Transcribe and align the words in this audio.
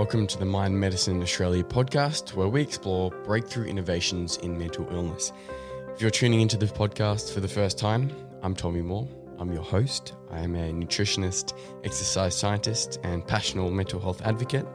Welcome 0.00 0.26
to 0.28 0.38
the 0.38 0.46
Mind 0.46 0.80
Medicine 0.80 1.20
Australia 1.20 1.62
podcast, 1.62 2.32
where 2.32 2.48
we 2.48 2.62
explore 2.62 3.10
breakthrough 3.10 3.66
innovations 3.66 4.38
in 4.38 4.56
mental 4.56 4.88
illness. 4.90 5.30
If 5.94 6.00
you're 6.00 6.08
tuning 6.08 6.40
into 6.40 6.56
this 6.56 6.72
podcast 6.72 7.34
for 7.34 7.40
the 7.40 7.48
first 7.48 7.76
time, 7.76 8.10
I'm 8.42 8.54
Tommy 8.54 8.80
Moore. 8.80 9.06
I'm 9.38 9.52
your 9.52 9.62
host. 9.62 10.14
I 10.30 10.40
am 10.40 10.54
a 10.54 10.72
nutritionist, 10.72 11.52
exercise 11.84 12.34
scientist, 12.34 12.98
and 13.04 13.26
passionate 13.26 13.70
mental 13.72 14.00
health 14.00 14.22
advocate. 14.22 14.66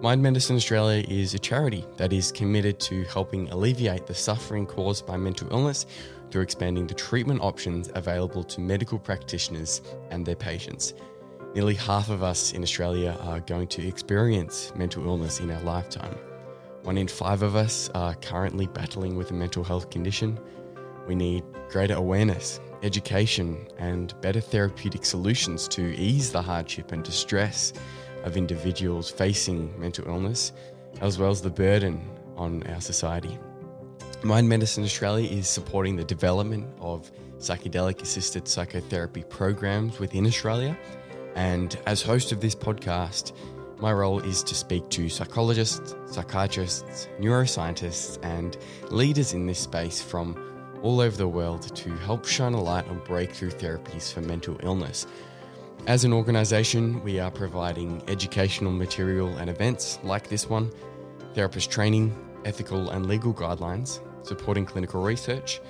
Mind 0.00 0.22
Medicine 0.22 0.56
Australia 0.56 1.04
is 1.10 1.34
a 1.34 1.38
charity 1.38 1.84
that 1.98 2.14
is 2.14 2.32
committed 2.32 2.80
to 2.80 3.04
helping 3.04 3.50
alleviate 3.50 4.06
the 4.06 4.14
suffering 4.14 4.64
caused 4.64 5.06
by 5.06 5.18
mental 5.18 5.46
illness 5.52 5.84
through 6.30 6.40
expanding 6.40 6.86
the 6.86 6.94
treatment 6.94 7.42
options 7.42 7.90
available 7.94 8.42
to 8.42 8.62
medical 8.62 8.98
practitioners 8.98 9.82
and 10.10 10.24
their 10.24 10.34
patients. 10.36 10.94
Nearly 11.54 11.74
half 11.74 12.10
of 12.10 12.24
us 12.24 12.52
in 12.52 12.64
Australia 12.64 13.16
are 13.20 13.38
going 13.38 13.68
to 13.68 13.86
experience 13.86 14.72
mental 14.74 15.06
illness 15.06 15.38
in 15.38 15.52
our 15.52 15.62
lifetime. 15.62 16.16
One 16.82 16.98
in 16.98 17.06
five 17.06 17.42
of 17.42 17.54
us 17.54 17.88
are 17.94 18.16
currently 18.16 18.66
battling 18.66 19.14
with 19.14 19.30
a 19.30 19.34
mental 19.34 19.62
health 19.62 19.88
condition. 19.88 20.40
We 21.06 21.14
need 21.14 21.44
greater 21.68 21.94
awareness, 21.94 22.58
education, 22.82 23.68
and 23.78 24.20
better 24.20 24.40
therapeutic 24.40 25.04
solutions 25.04 25.68
to 25.68 25.94
ease 25.96 26.32
the 26.32 26.42
hardship 26.42 26.90
and 26.90 27.04
distress 27.04 27.72
of 28.24 28.36
individuals 28.36 29.08
facing 29.08 29.78
mental 29.78 30.08
illness, 30.08 30.52
as 31.02 31.20
well 31.20 31.30
as 31.30 31.40
the 31.40 31.50
burden 31.50 32.10
on 32.36 32.64
our 32.64 32.80
society. 32.80 33.38
Mind 34.24 34.48
Medicine 34.48 34.82
Australia 34.82 35.30
is 35.30 35.46
supporting 35.46 35.94
the 35.94 36.04
development 36.04 36.66
of 36.80 37.12
psychedelic 37.38 38.02
assisted 38.02 38.48
psychotherapy 38.48 39.22
programs 39.22 40.00
within 40.00 40.26
Australia 40.26 40.76
and 41.34 41.76
as 41.86 42.02
host 42.02 42.32
of 42.32 42.40
this 42.40 42.54
podcast, 42.54 43.32
my 43.78 43.92
role 43.92 44.20
is 44.20 44.42
to 44.44 44.54
speak 44.54 44.88
to 44.90 45.08
psychologists, 45.08 45.94
psychiatrists, 46.06 47.08
neuroscientists, 47.18 48.18
and 48.22 48.56
leaders 48.90 49.32
in 49.32 49.46
this 49.46 49.58
space 49.58 50.00
from 50.00 50.36
all 50.82 51.00
over 51.00 51.16
the 51.16 51.26
world 51.26 51.74
to 51.74 51.90
help 51.98 52.24
shine 52.24 52.54
a 52.54 52.62
light 52.62 52.86
on 52.88 52.98
breakthrough 53.00 53.50
therapies 53.50 54.12
for 54.12 54.20
mental 54.20 54.56
illness. 54.62 55.06
As 55.86 56.04
an 56.04 56.12
organisation, 56.12 57.02
we 57.02 57.18
are 57.18 57.30
providing 57.30 58.02
educational 58.08 58.72
material 58.72 59.28
and 59.36 59.50
events 59.50 59.98
like 60.02 60.28
this 60.28 60.48
one, 60.48 60.70
therapist 61.34 61.70
training, 61.70 62.16
ethical 62.44 62.90
and 62.90 63.06
legal 63.06 63.34
guidelines, 63.34 64.00
supporting 64.22 64.64
clinical 64.64 65.02
research, 65.02 65.60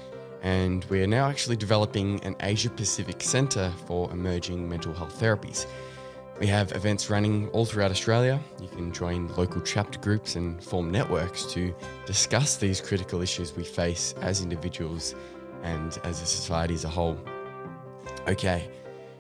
and 0.45 0.84
we're 0.91 1.06
now 1.06 1.27
actually 1.27 1.56
developing 1.56 2.23
an 2.23 2.37
Asia 2.41 2.69
Pacific 2.69 3.23
Centre 3.23 3.73
for 3.87 4.11
emerging 4.12 4.69
mental 4.69 4.92
health 4.92 5.19
therapies. 5.19 5.67
We 6.39 6.47
have 6.48 6.70
events 6.73 7.09
running 7.09 7.48
all 7.48 7.64
throughout 7.64 7.91
Australia. 7.91 8.39
You 8.61 8.69
can 8.69 8.92
join 8.92 9.28
local 9.37 9.62
chapter 9.62 9.98
groups 10.00 10.37
and 10.37 10.62
form 10.62 10.91
networks 10.91 11.47
to 11.55 11.75
discuss 12.05 12.56
these 12.56 12.78
critical 12.81 13.22
issues 13.22 13.56
we 13.56 13.65
face 13.65 14.15
as 14.20 14.42
individuals 14.42 15.15
and 15.62 15.98
as 16.05 16.20
a 16.20 16.27
society 16.27 16.75
as 16.75 16.84
a 16.84 16.91
whole. 16.91 17.19
Okay, 18.28 18.69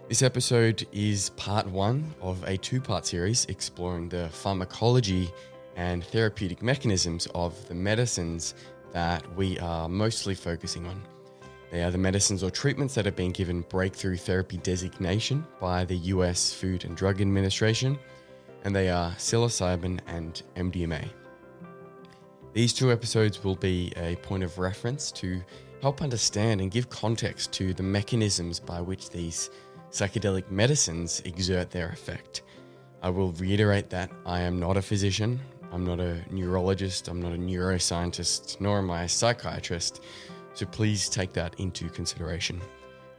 this 0.08 0.20
episode 0.20 0.86
is 0.92 1.30
part 1.30 1.66
one 1.66 2.14
of 2.20 2.46
a 2.46 2.58
two 2.58 2.82
part 2.82 3.06
series 3.06 3.46
exploring 3.46 4.10
the 4.10 4.28
pharmacology 4.28 5.32
and 5.76 6.04
therapeutic 6.04 6.62
mechanisms 6.62 7.28
of 7.34 7.66
the 7.68 7.74
medicines 7.74 8.54
that 8.92 9.24
we 9.36 9.58
are 9.60 9.88
mostly 9.88 10.34
focusing 10.34 10.86
on. 10.86 11.02
They 11.74 11.82
are 11.82 11.90
the 11.90 11.98
medicines 11.98 12.44
or 12.44 12.50
treatments 12.50 12.94
that 12.94 13.04
have 13.04 13.16
been 13.16 13.32
given 13.32 13.62
breakthrough 13.62 14.16
therapy 14.16 14.58
designation 14.58 15.44
by 15.60 15.84
the 15.84 15.96
US 15.96 16.52
Food 16.52 16.84
and 16.84 16.96
Drug 16.96 17.20
Administration, 17.20 17.98
and 18.62 18.72
they 18.72 18.90
are 18.90 19.10
psilocybin 19.16 19.98
and 20.06 20.40
MDMA. 20.54 21.08
These 22.52 22.74
two 22.74 22.92
episodes 22.92 23.42
will 23.42 23.56
be 23.56 23.92
a 23.96 24.14
point 24.22 24.44
of 24.44 24.60
reference 24.60 25.10
to 25.12 25.42
help 25.82 26.00
understand 26.00 26.60
and 26.60 26.70
give 26.70 26.90
context 26.90 27.50
to 27.54 27.74
the 27.74 27.82
mechanisms 27.82 28.60
by 28.60 28.80
which 28.80 29.10
these 29.10 29.50
psychedelic 29.90 30.48
medicines 30.52 31.22
exert 31.24 31.72
their 31.72 31.88
effect. 31.88 32.42
I 33.02 33.08
will 33.10 33.32
reiterate 33.32 33.90
that 33.90 34.12
I 34.24 34.42
am 34.42 34.60
not 34.60 34.76
a 34.76 34.82
physician, 34.82 35.40
I'm 35.72 35.84
not 35.84 35.98
a 35.98 36.20
neurologist, 36.30 37.08
I'm 37.08 37.20
not 37.20 37.32
a 37.32 37.36
neuroscientist, 37.36 38.60
nor 38.60 38.78
am 38.78 38.92
I 38.92 39.02
a 39.02 39.08
psychiatrist. 39.08 40.04
So 40.54 40.66
please 40.66 41.08
take 41.08 41.32
that 41.32 41.58
into 41.58 41.88
consideration. 41.88 42.60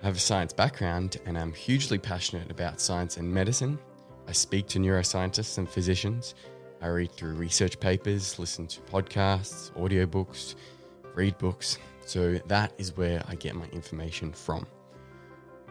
I 0.02 0.06
have 0.06 0.16
a 0.16 0.20
science 0.20 0.54
background 0.54 1.18
and 1.26 1.38
I'm 1.38 1.52
hugely 1.54 1.98
passionate 1.98 2.50
about 2.50 2.80
science 2.80 3.18
and 3.18 3.30
medicine. 3.30 3.78
I 4.28 4.32
speak 4.32 4.68
to 4.68 4.80
neuroscientists 4.80 5.58
and 5.58 5.70
physicians. 5.70 6.34
I 6.82 6.88
read 6.88 7.12
through 7.12 7.34
research 7.34 7.80
papers, 7.80 8.40
listen 8.40 8.68
to 8.68 8.82
podcasts, 8.82 9.72
audiobooks, 9.74 10.56
read 11.14 11.38
books. 11.38 11.78
So 12.06 12.40
that 12.48 12.74
is 12.78 12.96
where 12.96 13.24
I 13.28 13.36
get 13.36 13.56
my 13.56 13.66
information 13.68 14.32
from. 14.32 14.66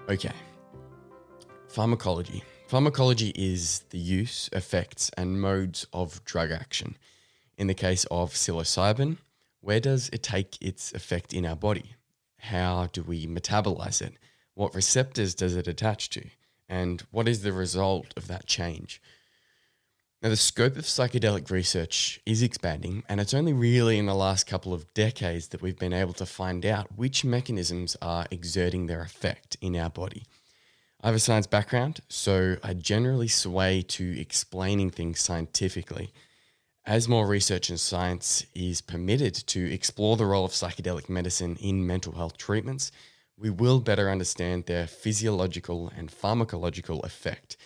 Okay. 0.08 0.32
Pharmacology. 1.68 2.42
Pharmacology 2.68 3.32
is 3.34 3.84
the 3.90 3.98
use, 3.98 4.50
effects, 4.52 5.10
and 5.16 5.40
modes 5.40 5.86
of 5.92 6.24
drug 6.24 6.50
action. 6.50 6.96
In 7.56 7.68
the 7.68 7.74
case 7.74 8.04
of 8.10 8.32
psilocybin, 8.32 9.18
where 9.64 9.80
does 9.80 10.10
it 10.12 10.22
take 10.22 10.60
its 10.60 10.92
effect 10.92 11.32
in 11.32 11.46
our 11.46 11.56
body? 11.56 11.94
How 12.38 12.88
do 12.92 13.02
we 13.02 13.26
metabolize 13.26 14.02
it? 14.02 14.14
What 14.54 14.74
receptors 14.74 15.34
does 15.34 15.56
it 15.56 15.66
attach 15.66 16.10
to? 16.10 16.26
And 16.68 17.02
what 17.10 17.26
is 17.26 17.42
the 17.42 17.52
result 17.52 18.12
of 18.16 18.26
that 18.28 18.46
change? 18.46 19.00
Now, 20.22 20.30
the 20.30 20.36
scope 20.36 20.76
of 20.76 20.84
psychedelic 20.84 21.50
research 21.50 22.20
is 22.24 22.42
expanding, 22.42 23.02
and 23.08 23.20
it's 23.20 23.34
only 23.34 23.52
really 23.52 23.98
in 23.98 24.06
the 24.06 24.14
last 24.14 24.46
couple 24.46 24.72
of 24.72 24.92
decades 24.94 25.48
that 25.48 25.60
we've 25.60 25.78
been 25.78 25.92
able 25.92 26.14
to 26.14 26.24
find 26.24 26.64
out 26.64 26.96
which 26.96 27.24
mechanisms 27.24 27.96
are 28.00 28.26
exerting 28.30 28.86
their 28.86 29.02
effect 29.02 29.56
in 29.60 29.76
our 29.76 29.90
body. 29.90 30.24
I 31.02 31.08
have 31.08 31.16
a 31.16 31.18
science 31.18 31.46
background, 31.46 32.00
so 32.08 32.56
I 32.62 32.72
generally 32.72 33.28
sway 33.28 33.82
to 33.82 34.18
explaining 34.18 34.90
things 34.90 35.20
scientifically. 35.20 36.12
As 36.86 37.08
more 37.08 37.26
research 37.26 37.70
and 37.70 37.80
science 37.80 38.44
is 38.54 38.82
permitted 38.82 39.34
to 39.34 39.72
explore 39.72 40.18
the 40.18 40.26
role 40.26 40.44
of 40.44 40.50
psychedelic 40.50 41.08
medicine 41.08 41.56
in 41.58 41.86
mental 41.86 42.12
health 42.12 42.36
treatments, 42.36 42.92
we 43.38 43.48
will 43.48 43.80
better 43.80 44.10
understand 44.10 44.66
their 44.66 44.86
physiological 44.86 45.90
and 45.96 46.10
pharmacological 46.10 47.02
effect. 47.02 47.56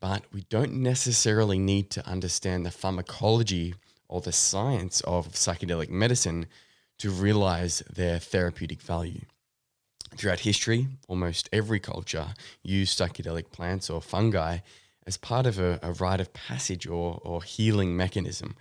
But 0.00 0.24
we 0.32 0.46
don't 0.48 0.76
necessarily 0.76 1.58
need 1.58 1.90
to 1.90 2.08
understand 2.08 2.64
the 2.64 2.70
pharmacology 2.70 3.74
or 4.08 4.22
the 4.22 4.32
science 4.32 5.02
of 5.02 5.32
psychedelic 5.32 5.90
medicine 5.90 6.46
to 7.00 7.10
realize 7.10 7.80
their 7.80 8.18
therapeutic 8.18 8.80
value. 8.80 9.26
Throughout 10.16 10.40
history, 10.40 10.88
almost 11.06 11.50
every 11.52 11.80
culture 11.80 12.28
used 12.62 12.98
psychedelic 12.98 13.52
plants 13.52 13.90
or 13.90 14.00
fungi 14.00 14.60
as 15.06 15.16
part 15.16 15.46
of 15.46 15.58
a, 15.58 15.78
a 15.82 15.92
rite 15.92 16.20
of 16.20 16.32
passage 16.32 16.86
or, 16.86 17.20
or 17.22 17.42
healing 17.42 17.96
mechanism. 17.96 18.56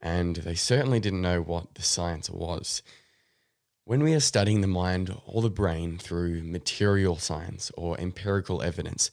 And 0.00 0.36
they 0.36 0.54
certainly 0.54 1.00
didn't 1.00 1.22
know 1.22 1.42
what 1.42 1.74
the 1.74 1.82
science 1.82 2.28
was. 2.28 2.82
When 3.84 4.02
we 4.02 4.14
are 4.14 4.20
studying 4.20 4.60
the 4.60 4.66
mind 4.66 5.14
or 5.26 5.42
the 5.42 5.50
brain 5.50 5.98
through 5.98 6.42
material 6.44 7.16
science 7.16 7.70
or 7.76 7.98
empirical 8.00 8.62
evidence, 8.62 9.10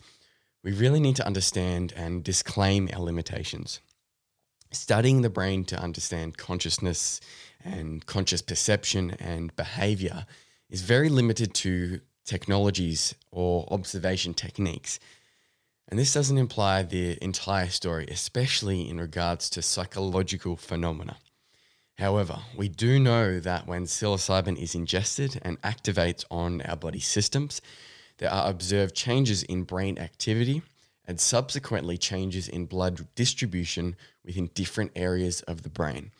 we 0.64 0.72
really 0.72 1.00
need 1.00 1.16
to 1.18 1.26
understand 1.26 1.94
and 1.96 2.24
disclaim 2.24 2.90
our 2.94 3.02
limitations. 3.02 3.80
Studying 4.72 5.22
the 5.22 5.30
brain 5.30 5.64
to 5.66 5.82
understand 5.82 6.38
consciousness 6.38 7.20
and 7.64 8.06
conscious 8.06 8.42
perception 8.42 9.12
and 9.20 9.56
behavior 9.56 10.26
is 10.70 10.82
very 10.82 11.10
limited 11.10 11.54
to 11.56 12.02
technologies 12.26 13.16
or 13.32 13.68
observation 13.72 14.36
techniques 14.36 15.00
and 15.90 15.98
this 15.98 16.14
doesn't 16.14 16.38
imply 16.38 16.84
the 16.84 17.18
entire 17.22 17.70
story, 17.70 18.06
especially 18.10 18.88
in 18.88 19.00
regards 19.00 19.50
to 19.50 19.62
psychological 19.62 20.56
phenomena. 20.56 21.18
However, 21.98 22.40
we 22.56 22.70
do 22.70 23.00
know 23.00 23.40
that 23.40 23.68
when 23.68 23.86
psilocybin 23.86 24.58
is 24.58 24.76
ingested 24.76 25.42
and 25.42 25.60
activates 25.64 26.24
on 26.30 26.62
our 26.62 26.78
body 26.78 27.00
systems, 27.00 27.60
there 28.20 28.32
are 28.32 28.50
observed 28.50 28.96
changes 28.96 29.44
in 29.44 29.64
brain 29.64 29.98
activity 29.98 30.62
and 31.06 31.20
subsequently 31.20 31.98
changes 31.98 32.48
in 32.48 32.68
blood 32.68 33.08
distribution 33.16 33.96
within 34.24 34.52
different 34.54 34.92
areas 34.96 35.42
of 35.42 35.64
the 35.64 35.70
brain. 35.70 36.12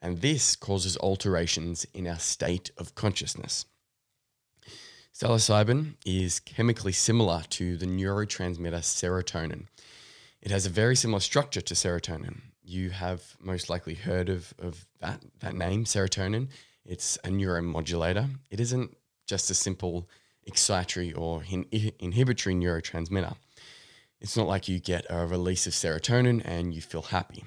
And 0.00 0.22
this 0.22 0.56
causes 0.56 0.96
alterations 0.96 1.86
in 1.92 2.06
our 2.06 2.18
state 2.18 2.70
of 2.78 2.94
consciousness. 2.94 3.66
Psilocybin 5.18 5.94
is 6.06 6.38
chemically 6.38 6.92
similar 6.92 7.42
to 7.50 7.76
the 7.76 7.86
neurotransmitter 7.86 8.82
serotonin. 8.82 9.66
It 10.40 10.52
has 10.52 10.64
a 10.64 10.70
very 10.70 10.94
similar 10.94 11.18
structure 11.18 11.60
to 11.60 11.74
serotonin. 11.74 12.38
You 12.62 12.90
have 12.90 13.34
most 13.40 13.68
likely 13.68 13.94
heard 13.94 14.28
of, 14.28 14.54
of 14.60 14.86
that, 15.00 15.20
that 15.40 15.56
name, 15.56 15.86
serotonin. 15.86 16.50
It's 16.84 17.16
a 17.24 17.30
neuromodulator. 17.30 18.30
It 18.52 18.60
isn't 18.60 18.96
just 19.26 19.50
a 19.50 19.54
simple 19.54 20.08
excitatory 20.48 21.18
or 21.18 21.42
in, 21.50 21.66
inhibitory 21.98 22.54
neurotransmitter. 22.54 23.34
It's 24.20 24.36
not 24.36 24.46
like 24.46 24.68
you 24.68 24.78
get 24.78 25.04
a 25.10 25.26
release 25.26 25.66
of 25.66 25.72
serotonin 25.72 26.42
and 26.44 26.72
you 26.72 26.80
feel 26.80 27.02
happy. 27.02 27.42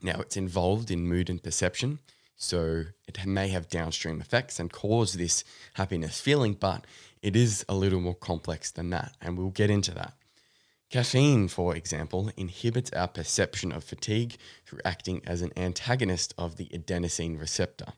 Now, 0.00 0.20
it's 0.20 0.38
involved 0.38 0.90
in 0.90 1.06
mood 1.06 1.28
and 1.28 1.42
perception, 1.42 1.98
so 2.42 2.84
it 3.06 3.24
may 3.24 3.48
have 3.48 3.68
downstream 3.68 4.20
effects 4.20 4.58
and 4.58 4.72
cause 4.72 5.14
this 5.14 5.44
happiness 5.74 6.20
feeling, 6.20 6.54
but 6.54 6.86
it 7.22 7.36
is 7.36 7.64
a 7.68 7.74
little 7.74 8.00
more 8.00 8.14
complex 8.16 8.70
than 8.70 8.90
that, 8.90 9.14
and 9.20 9.38
we'll 9.38 9.50
get 9.50 9.70
into 9.70 9.92
that. 9.92 10.14
Caffeine, 10.90 11.48
for 11.48 11.74
example, 11.74 12.30
inhibits 12.36 12.92
our 12.92 13.08
perception 13.08 13.72
of 13.72 13.84
fatigue 13.84 14.36
through 14.66 14.80
acting 14.84 15.22
as 15.26 15.40
an 15.40 15.52
antagonist 15.56 16.34
of 16.36 16.56
the 16.56 16.66
adenosine 16.66 17.40
receptor. 17.40 17.92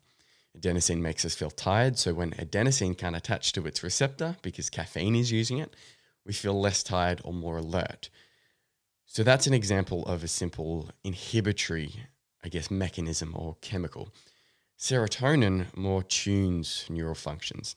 Adenosine 0.57 1.01
makes 1.01 1.25
us 1.25 1.35
feel 1.35 1.51
tired, 1.51 1.99
so 1.99 2.15
when 2.15 2.31
adenosine 2.33 2.97
can't 2.97 3.17
attach 3.17 3.53
to 3.53 3.67
its 3.67 3.83
receptor 3.83 4.37
because 4.43 4.71
caffeine 4.71 5.17
is 5.17 5.33
using 5.33 5.59
it, 5.59 5.75
we 6.25 6.33
feel 6.33 6.61
less 6.61 6.83
tired 6.83 7.21
or 7.25 7.33
more 7.33 7.57
alert. 7.57 8.11
So 9.07 9.25
that's 9.25 9.47
an 9.47 9.55
example 9.55 10.05
of 10.07 10.23
a 10.23 10.29
simple 10.29 10.91
inhibitory, 11.03 11.95
I 12.45 12.49
guess, 12.49 12.71
mechanism 12.71 13.35
or 13.35 13.57
chemical. 13.61 14.11
Serotonin 14.79 15.75
more 15.77 16.03
tunes 16.03 16.87
neural 16.89 17.15
functions. 17.15 17.77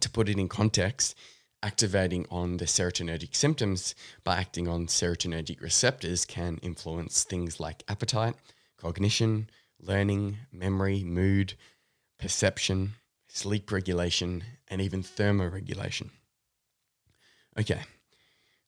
To 0.00 0.10
put 0.10 0.28
it 0.28 0.38
in 0.38 0.48
context, 0.48 1.14
activating 1.62 2.26
on 2.30 2.56
the 2.58 2.64
serotonergic 2.64 3.34
symptoms 3.34 3.94
by 4.24 4.36
acting 4.36 4.68
on 4.68 4.86
serotonergic 4.86 5.60
receptors 5.60 6.24
can 6.24 6.58
influence 6.62 7.24
things 7.24 7.58
like 7.58 7.82
appetite, 7.88 8.34
cognition, 8.76 9.48
learning, 9.80 10.38
memory, 10.52 11.02
mood, 11.02 11.54
perception, 12.18 12.94
sleep 13.28 13.70
regulation, 13.70 14.44
and 14.68 14.80
even 14.80 15.02
thermoregulation. 15.02 16.10
Okay, 17.58 17.80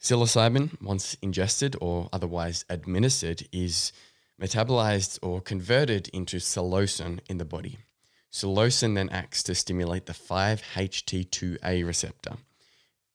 psilocybin, 0.00 0.80
once 0.82 1.16
ingested 1.22 1.76
or 1.80 2.08
otherwise 2.12 2.64
administered, 2.68 3.46
is 3.52 3.92
metabolized 4.40 5.18
or 5.22 5.40
converted 5.40 6.08
into 6.08 6.38
psilocin 6.38 7.20
in 7.28 7.38
the 7.38 7.44
body. 7.44 7.78
Psilocin 8.32 8.94
then 8.94 9.08
acts 9.10 9.42
to 9.42 9.54
stimulate 9.54 10.06
the 10.06 10.12
5-HT2A 10.12 11.84
receptor, 11.84 12.36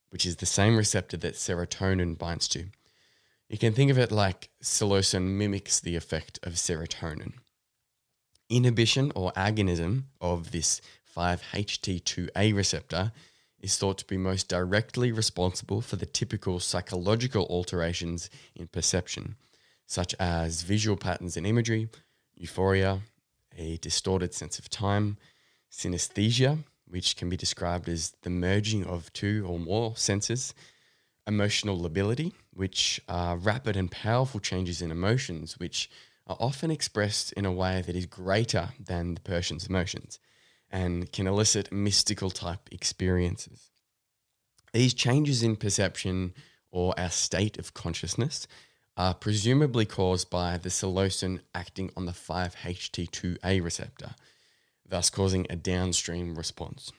which 0.10 0.26
is 0.26 0.36
the 0.38 0.46
same 0.46 0.78
receptor 0.78 1.18
that 1.18 1.36
serotonin 1.36 2.18
binds 2.18 2.48
to. 2.50 2.66
You 3.50 3.58
can 3.58 3.74
think 3.74 3.92
of 3.92 3.98
it 3.98 4.12
like 4.12 4.50
psilocin 4.62 5.36
mimics 5.38 5.80
the 5.80 5.96
effect 5.96 6.40
of 6.44 6.54
serotonin. 6.54 7.34
Inhibition 8.50 9.12
or 9.16 9.32
agonism 9.34 10.04
of 10.22 10.52
this 10.52 10.82
5-HT2A 11.16 12.54
receptor 12.56 13.12
is 13.60 13.78
thought 13.78 13.98
to 13.98 14.06
be 14.06 14.18
most 14.18 14.48
directly 14.48 15.12
responsible 15.12 15.82
for 15.82 15.96
the 15.96 16.06
typical 16.06 16.60
psychological 16.60 17.46
alterations 17.46 18.30
in 18.56 18.68
perception, 18.68 19.36
such 19.86 20.16
as 20.20 20.64
visual 20.64 20.98
patterns 20.98 21.38
and 21.38 21.46
imagery, 21.46 21.90
euphoria, 22.36 23.02
a 23.58 23.78
distorted 23.78 24.34
sense 24.34 24.60
of 24.60 24.70
time, 24.70 25.18
synesthesia, 25.72 26.64
which 26.88 27.16
can 27.18 27.30
be 27.30 27.38
described 27.38 27.90
as 27.90 28.14
the 28.22 28.30
merging 28.30 28.86
of 28.86 29.12
two 29.14 29.46
or 29.48 29.60
more 29.60 29.96
senses, 29.96 30.54
emotional 31.28 31.82
lability, 31.82 32.34
which 32.54 33.02
are 33.08 33.38
rapid 33.38 33.76
and 33.76 33.92
powerful 33.92 34.40
changes 34.40 34.82
in 34.82 34.92
emotions, 34.92 35.58
which 35.60 35.90
are 36.28 36.38
often 36.40 36.72
expressed 36.72 37.32
in 37.34 37.46
a 37.46 37.52
way 37.52 37.82
that 37.86 37.96
is 37.96 38.06
greater 38.06 38.70
than 38.80 39.16
the 39.16 39.22
person's 39.22 39.68
emotions 39.68 40.20
and 40.72 41.12
can 41.12 41.28
elicit 41.28 41.72
mystical 41.72 42.30
type 42.30 42.68
experiences. 42.72 43.70
These 44.74 44.94
changes 44.94 45.44
in 45.44 45.56
perception 45.56 46.34
or 46.72 46.94
our 47.00 47.10
state 47.10 47.58
of 47.58 47.74
consciousness 47.74 48.48
are 48.98 49.14
presumably 49.14 49.86
caused 49.86 50.30
by 50.30 50.58
the 50.58 50.70
psilocin 50.70 51.40
acting 51.54 51.92
on 51.98 52.06
the 52.06 52.12
5-HT2A 52.12 53.64
receptor, 53.64 54.16
thus 54.88 55.10
causing 55.10 55.46
a 55.50 55.56
downstream 55.56 56.36
response. 56.36 56.92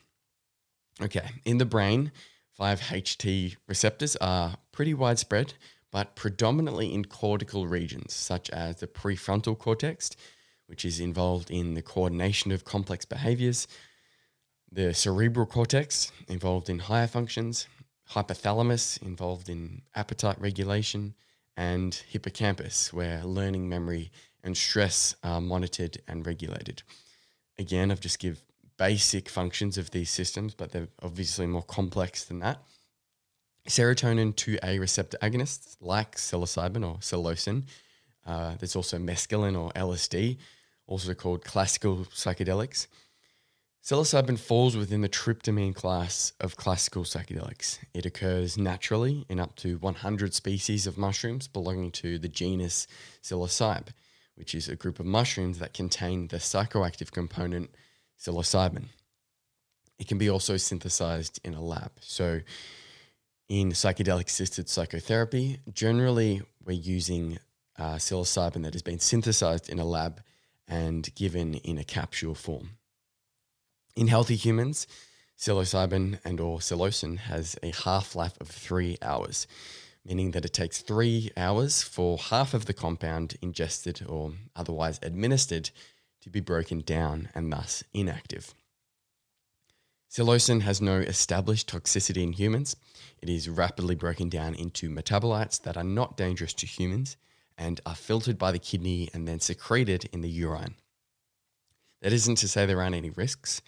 Okay, 1.00 1.30
in 1.44 1.58
the 1.58 1.64
brain, 1.64 2.12
5-HT 2.58 3.56
receptors 3.66 4.16
are 4.16 4.56
pretty 4.72 4.94
widespread, 4.94 5.54
but 5.90 6.16
predominantly 6.16 6.92
in 6.92 7.04
cortical 7.04 7.66
regions 7.66 8.12
such 8.12 8.50
as 8.50 8.76
the 8.76 8.86
prefrontal 8.86 9.58
cortex, 9.58 10.10
which 10.66 10.84
is 10.84 11.00
involved 11.00 11.50
in 11.50 11.74
the 11.74 11.82
coordination 11.82 12.52
of 12.52 12.64
complex 12.64 13.04
behaviors, 13.04 13.68
the 14.70 14.92
cerebral 14.92 15.46
cortex, 15.46 16.12
involved 16.28 16.68
in 16.68 16.80
higher 16.80 17.06
functions, 17.06 17.68
hypothalamus, 18.10 19.00
involved 19.00 19.48
in 19.48 19.82
appetite 19.94 20.40
regulation, 20.40 21.14
and 21.56 21.94
hippocampus, 21.94 22.92
where 22.92 23.24
learning, 23.24 23.68
memory, 23.68 24.10
and 24.42 24.56
stress 24.56 25.16
are 25.22 25.40
monitored 25.40 25.98
and 26.06 26.26
regulated. 26.26 26.82
Again, 27.58 27.90
I've 27.90 28.00
just 28.00 28.18
give 28.18 28.42
basic 28.76 29.28
functions 29.28 29.78
of 29.78 29.90
these 29.90 30.10
systems, 30.10 30.54
but 30.54 30.72
they're 30.72 30.88
obviously 31.02 31.46
more 31.46 31.62
complex 31.62 32.24
than 32.24 32.40
that. 32.40 32.62
Serotonin 33.66 34.34
2A 34.34 34.78
receptor 34.78 35.18
agonists 35.22 35.76
like 35.80 36.16
psilocybin 36.16 36.86
or 36.86 36.98
psilocin. 36.98 37.64
Uh, 38.24 38.54
there's 38.58 38.76
also 38.76 38.98
mescaline 38.98 39.58
or 39.58 39.70
LSD, 39.72 40.36
also 40.86 41.14
called 41.14 41.44
classical 41.44 42.06
psychedelics. 42.14 42.86
Psilocybin 43.86 44.36
falls 44.36 44.76
within 44.76 45.02
the 45.02 45.08
tryptamine 45.08 45.72
class 45.72 46.32
of 46.40 46.56
classical 46.56 47.04
psychedelics. 47.04 47.78
It 47.94 48.04
occurs 48.04 48.58
naturally 48.58 49.24
in 49.28 49.38
up 49.38 49.54
to 49.58 49.78
100 49.78 50.34
species 50.34 50.88
of 50.88 50.98
mushrooms 50.98 51.46
belonging 51.46 51.92
to 51.92 52.18
the 52.18 52.26
genus 52.26 52.88
Psilocybe, 53.22 53.90
which 54.34 54.56
is 54.56 54.68
a 54.68 54.74
group 54.74 54.98
of 54.98 55.06
mushrooms 55.06 55.60
that 55.60 55.72
contain 55.72 56.26
the 56.26 56.38
psychoactive 56.38 57.12
component 57.12 57.76
psilocybin. 58.20 58.86
It 60.00 60.08
can 60.08 60.18
be 60.18 60.30
also 60.30 60.56
synthesized 60.56 61.38
in 61.44 61.54
a 61.54 61.62
lab. 61.62 61.92
So, 62.00 62.40
in 63.48 63.70
psychedelic 63.70 64.26
assisted 64.26 64.68
psychotherapy, 64.68 65.60
generally 65.72 66.42
we're 66.64 66.72
using 66.72 67.38
uh, 67.78 67.98
psilocybin 67.98 68.64
that 68.64 68.74
has 68.74 68.82
been 68.82 68.98
synthesized 68.98 69.68
in 69.68 69.78
a 69.78 69.84
lab 69.84 70.22
and 70.66 71.14
given 71.14 71.54
in 71.54 71.78
a 71.78 71.84
capsule 71.84 72.34
form. 72.34 72.70
In 73.96 74.08
healthy 74.08 74.36
humans, 74.36 74.86
psilocybin 75.38 76.18
and 76.22 76.38
or 76.38 76.58
psilocin 76.58 77.16
has 77.16 77.56
a 77.62 77.72
half-life 77.72 78.38
of 78.42 78.48
3 78.48 78.98
hours, 79.00 79.46
meaning 80.04 80.32
that 80.32 80.44
it 80.44 80.52
takes 80.52 80.82
3 80.82 81.30
hours 81.34 81.82
for 81.82 82.18
half 82.18 82.52
of 82.52 82.66
the 82.66 82.74
compound 82.74 83.38
ingested 83.40 84.04
or 84.06 84.34
otherwise 84.54 85.00
administered 85.02 85.70
to 86.20 86.28
be 86.28 86.40
broken 86.40 86.80
down 86.80 87.30
and 87.34 87.50
thus 87.50 87.82
inactive. 87.94 88.54
Psilocin 90.10 90.60
has 90.60 90.82
no 90.82 90.98
established 90.98 91.70
toxicity 91.70 92.22
in 92.22 92.34
humans. 92.34 92.76
It 93.22 93.30
is 93.30 93.48
rapidly 93.48 93.94
broken 93.94 94.28
down 94.28 94.54
into 94.54 94.90
metabolites 94.90 95.58
that 95.62 95.78
are 95.78 95.82
not 95.84 96.18
dangerous 96.18 96.52
to 96.54 96.66
humans 96.66 97.16
and 97.56 97.80
are 97.86 97.94
filtered 97.94 98.36
by 98.36 98.52
the 98.52 98.58
kidney 98.58 99.08
and 99.14 99.26
then 99.26 99.40
secreted 99.40 100.10
in 100.12 100.20
the 100.20 100.28
urine. 100.28 100.74
That 102.02 102.12
isn't 102.12 102.36
to 102.36 102.48
say 102.48 102.66
there 102.66 102.82
aren't 102.82 102.94
any 102.94 103.08
risks. 103.08 103.62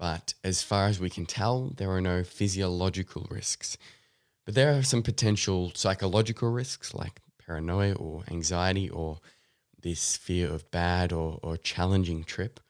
But 0.00 0.32
as 0.42 0.62
far 0.62 0.86
as 0.86 0.98
we 0.98 1.10
can 1.10 1.26
tell, 1.26 1.74
there 1.76 1.90
are 1.90 2.00
no 2.00 2.24
physiological 2.24 3.26
risks. 3.30 3.76
But 4.46 4.54
there 4.54 4.72
are 4.72 4.82
some 4.82 5.02
potential 5.02 5.72
psychological 5.74 6.48
risks 6.48 6.94
like 6.94 7.20
paranoia 7.46 7.92
or 7.92 8.24
anxiety 8.30 8.88
or 8.88 9.18
this 9.82 10.16
fear 10.16 10.48
of 10.48 10.70
bad 10.70 11.12
or, 11.12 11.38
or 11.42 11.58
challenging 11.58 12.24
trip. 12.24 12.60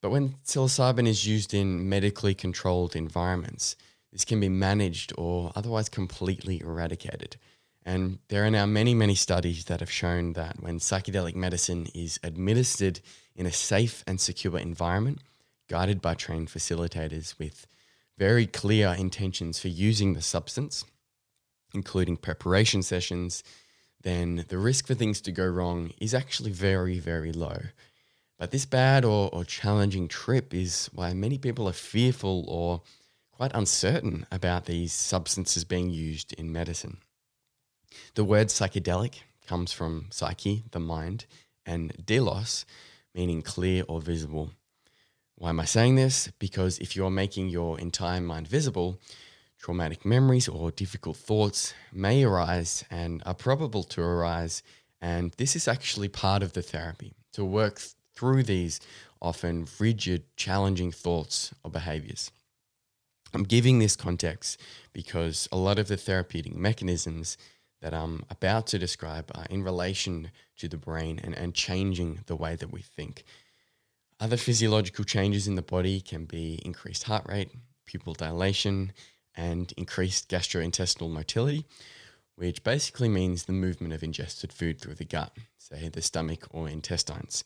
But 0.00 0.10
when 0.10 0.34
psilocybin 0.44 1.06
is 1.06 1.24
used 1.24 1.54
in 1.54 1.88
medically 1.88 2.34
controlled 2.34 2.96
environments, 2.96 3.76
this 4.10 4.24
can 4.24 4.40
be 4.40 4.48
managed 4.48 5.12
or 5.16 5.52
otherwise 5.54 5.88
completely 5.88 6.60
eradicated. 6.60 7.36
And 7.84 8.18
there 8.26 8.44
are 8.44 8.50
now 8.50 8.66
many, 8.66 8.92
many 8.92 9.14
studies 9.14 9.66
that 9.66 9.78
have 9.78 9.90
shown 9.90 10.32
that 10.32 10.60
when 10.60 10.80
psychedelic 10.80 11.36
medicine 11.36 11.86
is 11.94 12.18
administered 12.24 12.98
in 13.36 13.46
a 13.46 13.52
safe 13.52 14.02
and 14.04 14.20
secure 14.20 14.58
environment, 14.58 15.20
guided 15.72 16.02
by 16.02 16.12
trained 16.12 16.48
facilitators 16.48 17.38
with 17.38 17.66
very 18.18 18.46
clear 18.46 18.88
intentions 18.88 19.58
for 19.58 19.68
using 19.68 20.12
the 20.12 20.20
substance, 20.20 20.84
including 21.72 22.14
preparation 22.14 22.82
sessions, 22.82 23.42
then 24.02 24.44
the 24.48 24.58
risk 24.58 24.86
for 24.86 24.92
things 24.92 25.22
to 25.22 25.32
go 25.32 25.46
wrong 25.46 25.90
is 25.98 26.12
actually 26.12 26.50
very, 26.50 26.98
very 26.98 27.32
low. 27.32 27.56
But 28.38 28.50
this 28.50 28.66
bad 28.66 29.02
or, 29.02 29.30
or 29.32 29.46
challenging 29.46 30.08
trip 30.08 30.52
is 30.52 30.90
why 30.92 31.14
many 31.14 31.38
people 31.38 31.66
are 31.66 31.72
fearful 31.72 32.44
or 32.48 32.82
quite 33.30 33.52
uncertain 33.54 34.26
about 34.30 34.66
these 34.66 34.92
substances 34.92 35.64
being 35.64 35.88
used 35.88 36.34
in 36.34 36.52
medicine. 36.52 36.98
The 38.14 38.24
word 38.24 38.48
psychedelic 38.48 39.20
comes 39.46 39.72
from 39.72 40.08
psyche, 40.10 40.64
the 40.70 40.80
mind, 40.80 41.24
and 41.64 41.94
delos, 42.04 42.66
meaning 43.14 43.40
clear 43.40 43.84
or 43.88 44.02
visible. 44.02 44.50
Why 45.42 45.48
am 45.48 45.58
I 45.58 45.64
saying 45.64 45.96
this? 45.96 46.30
Because 46.38 46.78
if 46.78 46.94
you 46.94 47.04
are 47.04 47.10
making 47.10 47.48
your 47.48 47.76
entire 47.80 48.20
mind 48.20 48.46
visible, 48.46 49.00
traumatic 49.58 50.04
memories 50.04 50.46
or 50.46 50.70
difficult 50.70 51.16
thoughts 51.16 51.74
may 51.92 52.22
arise 52.22 52.84
and 52.92 53.24
are 53.26 53.34
probable 53.34 53.82
to 53.82 54.02
arise 54.02 54.62
And 55.00 55.32
this 55.38 55.56
is 55.56 55.66
actually 55.66 56.06
part 56.06 56.44
of 56.44 56.52
the 56.52 56.62
therapy 56.62 57.14
to 57.32 57.44
work 57.44 57.80
through 58.14 58.44
these 58.44 58.78
often 59.20 59.66
rigid, 59.80 60.22
challenging 60.36 60.92
thoughts 60.92 61.52
or 61.64 61.72
behaviors. 61.72 62.30
I'm 63.34 63.42
giving 63.42 63.80
this 63.80 63.96
context 63.96 64.60
because 64.92 65.48
a 65.50 65.56
lot 65.56 65.80
of 65.80 65.88
the 65.88 65.96
therapeutic 65.96 66.54
mechanisms 66.54 67.36
that 67.80 67.92
I'm 67.92 68.24
about 68.30 68.68
to 68.68 68.78
describe 68.78 69.32
are 69.34 69.46
in 69.50 69.64
relation 69.64 70.30
to 70.58 70.68
the 70.68 70.76
brain 70.76 71.20
and, 71.24 71.34
and 71.34 71.52
changing 71.52 72.20
the 72.26 72.36
way 72.36 72.54
that 72.54 72.70
we 72.70 72.82
think. 72.82 73.24
Other 74.22 74.36
physiological 74.36 75.04
changes 75.04 75.48
in 75.48 75.56
the 75.56 75.62
body 75.62 76.00
can 76.00 76.26
be 76.26 76.60
increased 76.64 77.02
heart 77.02 77.26
rate, 77.28 77.50
pupil 77.86 78.14
dilation, 78.14 78.92
and 79.34 79.72
increased 79.76 80.28
gastrointestinal 80.28 81.10
motility, 81.10 81.66
which 82.36 82.62
basically 82.62 83.08
means 83.08 83.42
the 83.42 83.52
movement 83.52 83.92
of 83.92 84.04
ingested 84.04 84.52
food 84.52 84.80
through 84.80 84.94
the 84.94 85.04
gut, 85.04 85.36
say 85.58 85.88
the 85.88 86.00
stomach 86.00 86.46
or 86.52 86.68
intestines. 86.68 87.42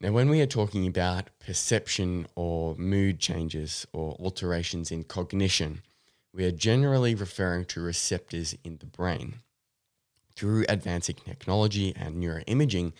Now, 0.00 0.10
when 0.10 0.28
we 0.28 0.40
are 0.40 0.46
talking 0.46 0.88
about 0.88 1.30
perception 1.38 2.26
or 2.34 2.74
mood 2.74 3.20
changes 3.20 3.86
or 3.92 4.16
alterations 4.18 4.90
in 4.90 5.04
cognition, 5.04 5.82
we 6.32 6.44
are 6.46 6.50
generally 6.50 7.14
referring 7.14 7.66
to 7.66 7.80
receptors 7.80 8.56
in 8.64 8.78
the 8.78 8.86
brain. 8.86 9.36
Through 10.34 10.66
advancing 10.68 11.14
technology 11.24 11.94
and 11.94 12.20
neuroimaging, 12.20 12.92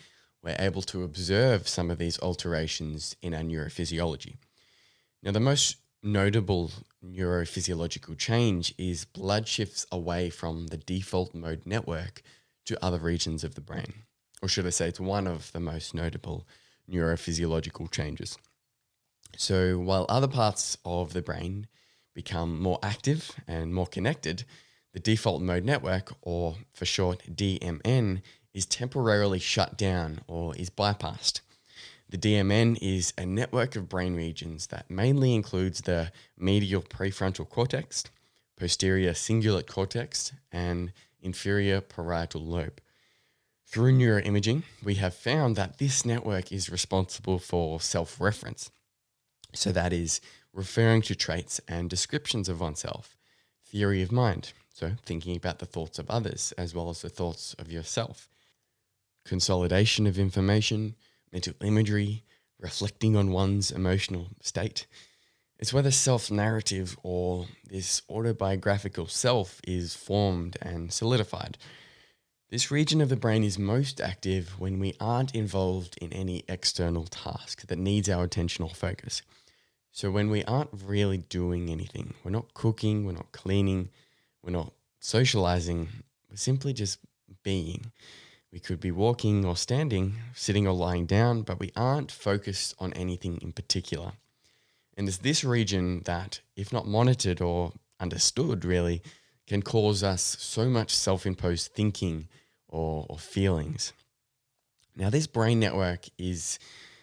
we're 0.44 0.56
able 0.58 0.82
to 0.82 1.02
observe 1.02 1.66
some 1.66 1.90
of 1.90 1.96
these 1.96 2.20
alterations 2.20 3.16
in 3.22 3.32
our 3.32 3.40
neurophysiology. 3.40 4.36
Now, 5.22 5.32
the 5.32 5.40
most 5.40 5.76
notable 6.02 6.70
neurophysiological 7.02 8.18
change 8.18 8.74
is 8.76 9.06
blood 9.06 9.48
shifts 9.48 9.86
away 9.90 10.28
from 10.28 10.66
the 10.66 10.76
default 10.76 11.34
mode 11.34 11.62
network 11.64 12.22
to 12.66 12.84
other 12.84 12.98
regions 12.98 13.42
of 13.42 13.54
the 13.54 13.62
brain. 13.62 13.94
Or 14.42 14.48
should 14.48 14.66
I 14.66 14.70
say, 14.70 14.88
it's 14.88 15.00
one 15.00 15.26
of 15.26 15.50
the 15.52 15.60
most 15.60 15.94
notable 15.94 16.46
neurophysiological 16.90 17.90
changes. 17.90 18.36
So, 19.36 19.78
while 19.78 20.04
other 20.10 20.28
parts 20.28 20.76
of 20.84 21.14
the 21.14 21.22
brain 21.22 21.66
become 22.14 22.60
more 22.60 22.78
active 22.82 23.32
and 23.48 23.74
more 23.74 23.86
connected, 23.86 24.44
the 24.92 25.00
default 25.00 25.40
mode 25.42 25.64
network, 25.64 26.12
or 26.22 26.56
for 26.72 26.84
short 26.84 27.22
DMN, 27.34 28.20
is 28.54 28.64
temporarily 28.64 29.40
shut 29.40 29.76
down 29.76 30.20
or 30.26 30.54
is 30.56 30.70
bypassed. 30.70 31.40
The 32.08 32.18
DMN 32.18 32.78
is 32.80 33.12
a 33.18 33.26
network 33.26 33.74
of 33.74 33.88
brain 33.88 34.14
regions 34.14 34.68
that 34.68 34.88
mainly 34.88 35.34
includes 35.34 35.80
the 35.80 36.12
medial 36.38 36.80
prefrontal 36.80 37.48
cortex, 37.48 38.04
posterior 38.56 39.12
cingulate 39.12 39.66
cortex, 39.66 40.32
and 40.52 40.92
inferior 41.20 41.80
parietal 41.80 42.42
lobe. 42.42 42.80
Through 43.66 43.98
neuroimaging, 43.98 44.62
we 44.84 44.94
have 44.96 45.14
found 45.14 45.56
that 45.56 45.78
this 45.78 46.04
network 46.04 46.52
is 46.52 46.70
responsible 46.70 47.40
for 47.40 47.80
self 47.80 48.20
reference. 48.20 48.70
So, 49.52 49.72
that 49.72 49.92
is 49.92 50.20
referring 50.52 51.02
to 51.02 51.16
traits 51.16 51.60
and 51.66 51.90
descriptions 51.90 52.48
of 52.48 52.60
oneself, 52.60 53.16
theory 53.64 54.02
of 54.02 54.12
mind, 54.12 54.52
so 54.72 54.92
thinking 55.04 55.36
about 55.36 55.58
the 55.58 55.66
thoughts 55.66 55.98
of 55.98 56.08
others 56.08 56.52
as 56.56 56.74
well 56.74 56.90
as 56.90 57.02
the 57.02 57.08
thoughts 57.08 57.54
of 57.54 57.72
yourself, 57.72 58.28
consolidation 59.24 60.06
of 60.06 60.18
information, 60.18 60.94
mental 61.32 61.54
imagery, 61.62 62.24
reflecting 62.58 63.16
on 63.16 63.30
one's 63.30 63.70
emotional 63.70 64.28
state. 64.40 64.86
It's 65.58 65.72
whether 65.72 65.90
self 65.90 66.30
narrative 66.30 66.96
or 67.02 67.46
this 67.68 68.02
autobiographical 68.10 69.06
self 69.06 69.60
is 69.66 69.94
formed 69.94 70.56
and 70.60 70.92
solidified. 70.92 71.58
This 72.50 72.70
region 72.70 73.00
of 73.00 73.08
the 73.08 73.16
brain 73.16 73.42
is 73.42 73.58
most 73.58 74.00
active 74.00 74.60
when 74.60 74.78
we 74.78 74.94
aren't 75.00 75.34
involved 75.34 75.96
in 76.00 76.12
any 76.12 76.44
external 76.48 77.04
task 77.04 77.66
that 77.66 77.78
needs 77.78 78.08
our 78.08 78.28
attentional 78.28 78.74
focus. 78.74 79.22
So 79.90 80.10
when 80.10 80.28
we 80.28 80.44
aren't 80.44 80.70
really 80.84 81.18
doing 81.18 81.70
anything, 81.70 82.14
we're 82.22 82.30
not 82.30 82.52
cooking, 82.54 83.06
we're 83.06 83.12
not 83.12 83.32
cleaning, 83.32 83.90
we're 84.42 84.50
not 84.50 84.72
socializing, 85.00 85.88
we're 86.28 86.36
simply 86.36 86.72
just 86.72 86.98
being. 87.42 87.92
We 88.54 88.60
could 88.60 88.78
be 88.78 88.92
walking 88.92 89.44
or 89.44 89.56
standing, 89.56 90.14
sitting 90.32 90.64
or 90.64 90.74
lying 90.74 91.06
down, 91.06 91.42
but 91.42 91.58
we 91.58 91.72
aren't 91.74 92.12
focused 92.12 92.72
on 92.78 92.92
anything 92.92 93.40
in 93.42 93.50
particular. 93.50 94.12
And 94.96 95.08
it's 95.08 95.18
this 95.18 95.42
region 95.42 96.02
that, 96.04 96.40
if 96.54 96.72
not 96.72 96.86
monitored 96.86 97.40
or 97.40 97.72
understood, 97.98 98.64
really, 98.64 99.02
can 99.48 99.60
cause 99.60 100.04
us 100.04 100.36
so 100.38 100.66
much 100.68 100.94
self 100.94 101.26
imposed 101.26 101.72
thinking 101.72 102.28
or, 102.68 103.06
or 103.10 103.18
feelings. 103.18 103.92
Now, 104.94 105.10
this 105.10 105.26
brain 105.26 105.58
network 105.58 106.06
is 106.16 106.60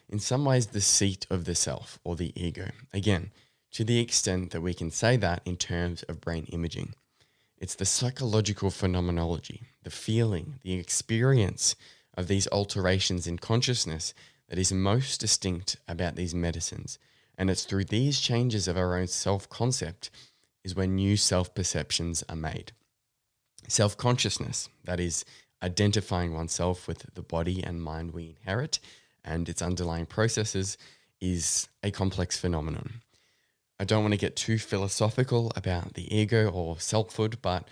in 0.08 0.20
some 0.20 0.46
ways 0.46 0.67
the 0.67 0.79
seat 0.79 1.27
of 1.29 1.43
the 1.43 1.53
self 1.53 2.00
or 2.05 2.15
the 2.15 2.31
ego. 2.41 2.70
Again, 2.93 3.31
to 3.74 3.84
the 3.84 4.00
extent 4.00 4.51
that 4.51 4.62
we 4.62 4.74
can 4.74 4.89
say 4.89 5.17
that 5.17 5.41
in 5.43 5.58
terms 5.58 6.03
of 6.03 6.22
brain 6.22 6.46
imaging. 6.46 6.93
It's 7.61 7.75
the 7.75 7.85
psychological 7.85 8.71
phenomenology, 8.71 9.61
the 9.83 9.91
feeling, 9.91 10.55
the 10.63 10.73
experience 10.73 11.75
of 12.17 12.27
these 12.27 12.47
alterations 12.47 13.27
in 13.27 13.37
consciousness 13.37 14.15
that 14.49 14.57
is 14.57 14.73
most 14.73 15.19
distinct 15.19 15.77
about 15.87 16.15
these 16.15 16.33
medicines. 16.33 16.97
And 17.37 17.51
it's 17.51 17.63
through 17.63 17.85
these 17.85 18.19
changes 18.19 18.67
of 18.67 18.77
our 18.77 18.97
own 18.97 19.05
self 19.05 19.47
concept 19.47 20.09
is 20.63 20.73
when 20.73 20.95
new 20.95 21.15
self 21.15 21.53
perceptions 21.53 22.23
are 22.27 22.35
made. 22.35 22.71
Self 23.67 23.95
consciousness, 23.95 24.67
that 24.85 24.99
is, 24.99 25.23
identifying 25.61 26.33
oneself 26.33 26.87
with 26.87 27.13
the 27.13 27.21
body 27.21 27.63
and 27.63 27.83
mind 27.83 28.11
we 28.11 28.35
inherit, 28.39 28.79
and 29.23 29.47
its 29.47 29.61
underlying 29.61 30.07
processes 30.07 30.79
is 31.21 31.67
a 31.83 31.91
complex 31.91 32.39
phenomenon. 32.39 33.01
I 33.81 33.83
don't 33.83 34.03
want 34.03 34.13
to 34.13 34.19
get 34.19 34.35
too 34.35 34.59
philosophical 34.59 35.51
about 35.55 35.95
the 35.95 36.15
ego 36.15 36.51
or 36.51 36.79
selfhood, 36.79 37.39
but 37.41 37.67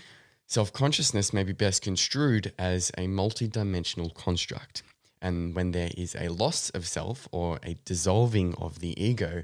self 0.47 0.73
consciousness 0.73 1.31
may 1.33 1.43
be 1.43 1.53
best 1.53 1.83
construed 1.83 2.51
as 2.57 2.89
a 2.97 3.05
multidimensional 3.05 4.11
construct. 4.15 4.81
And 5.21 5.53
when 5.53 5.71
there 5.71 5.91
is 5.95 6.15
a 6.15 6.29
loss 6.29 6.71
of 6.71 6.87
self 6.87 7.27
or 7.31 7.59
a 7.61 7.77
dissolving 7.85 8.55
of 8.55 8.79
the 8.79 8.99
ego, 8.99 9.43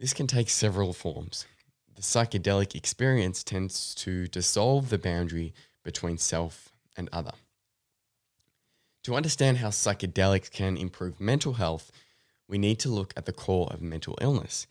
this 0.00 0.12
can 0.12 0.26
take 0.26 0.50
several 0.50 0.92
forms. 0.92 1.46
The 1.94 2.02
psychedelic 2.02 2.74
experience 2.74 3.44
tends 3.44 3.94
to 3.94 4.26
dissolve 4.26 4.88
the 4.88 4.98
boundary 4.98 5.54
between 5.84 6.18
self 6.18 6.72
and 6.96 7.08
other. 7.12 7.34
To 9.04 9.14
understand 9.14 9.58
how 9.58 9.68
psychedelics 9.68 10.50
can 10.50 10.76
improve 10.76 11.20
mental 11.20 11.52
health, 11.52 11.92
we 12.48 12.58
need 12.58 12.80
to 12.80 12.88
look 12.88 13.14
at 13.16 13.24
the 13.26 13.32
core 13.32 13.68
of 13.70 13.80
mental 13.80 14.18
illness. 14.20 14.66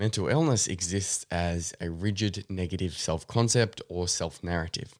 Mental 0.00 0.28
illness 0.28 0.66
exists 0.66 1.26
as 1.30 1.74
a 1.78 1.90
rigid 1.90 2.46
negative 2.48 2.94
self 2.94 3.26
concept 3.26 3.82
or 3.90 4.08
self 4.08 4.42
narrative. 4.42 4.94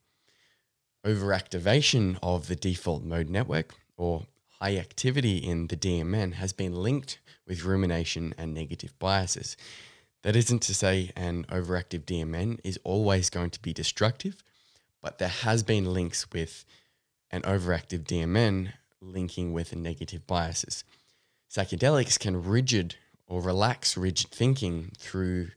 Overactivation 1.07 2.19
of 2.23 2.49
the 2.49 2.55
default 2.55 3.03
mode 3.03 3.31
network 3.31 3.73
or 3.97 4.27
high 4.61 4.77
activity 4.77 5.39
in 5.39 5.69
the 5.69 5.77
DMN 5.77 6.35
has 6.35 6.53
been 6.53 6.75
linked 6.75 7.19
with 7.47 7.65
rumination 7.65 8.35
and 8.37 8.53
negative 8.53 8.93
biases. 8.99 9.57
That 10.23 10.37
isn't 10.37 10.61
to 10.65 10.75
say 10.75 11.13
an 11.17 11.47
overactive 11.49 12.05
DMN 12.05 12.61
is 12.63 12.79
always 12.85 13.31
going 13.31 13.49
to 13.53 13.63
be 13.63 13.73
destructive, 13.73 14.45
but 15.01 15.17
there 15.17 15.29
has 15.29 15.63
been 15.63 15.95
links 15.95 16.31
with 16.31 16.67
an 17.31 17.41
overactive 17.41 18.05
DMN 18.05 18.75
linking 19.01 19.55
with 19.55 19.75
negative 19.75 20.27
biases. 20.27 20.85
Psychedelics 21.51 22.21
can 22.21 22.45
rigid 22.45 22.97
or 23.31 23.41
relax 23.41 23.97
rigid 23.97 24.29
thinking 24.29 24.91
through 24.99 25.49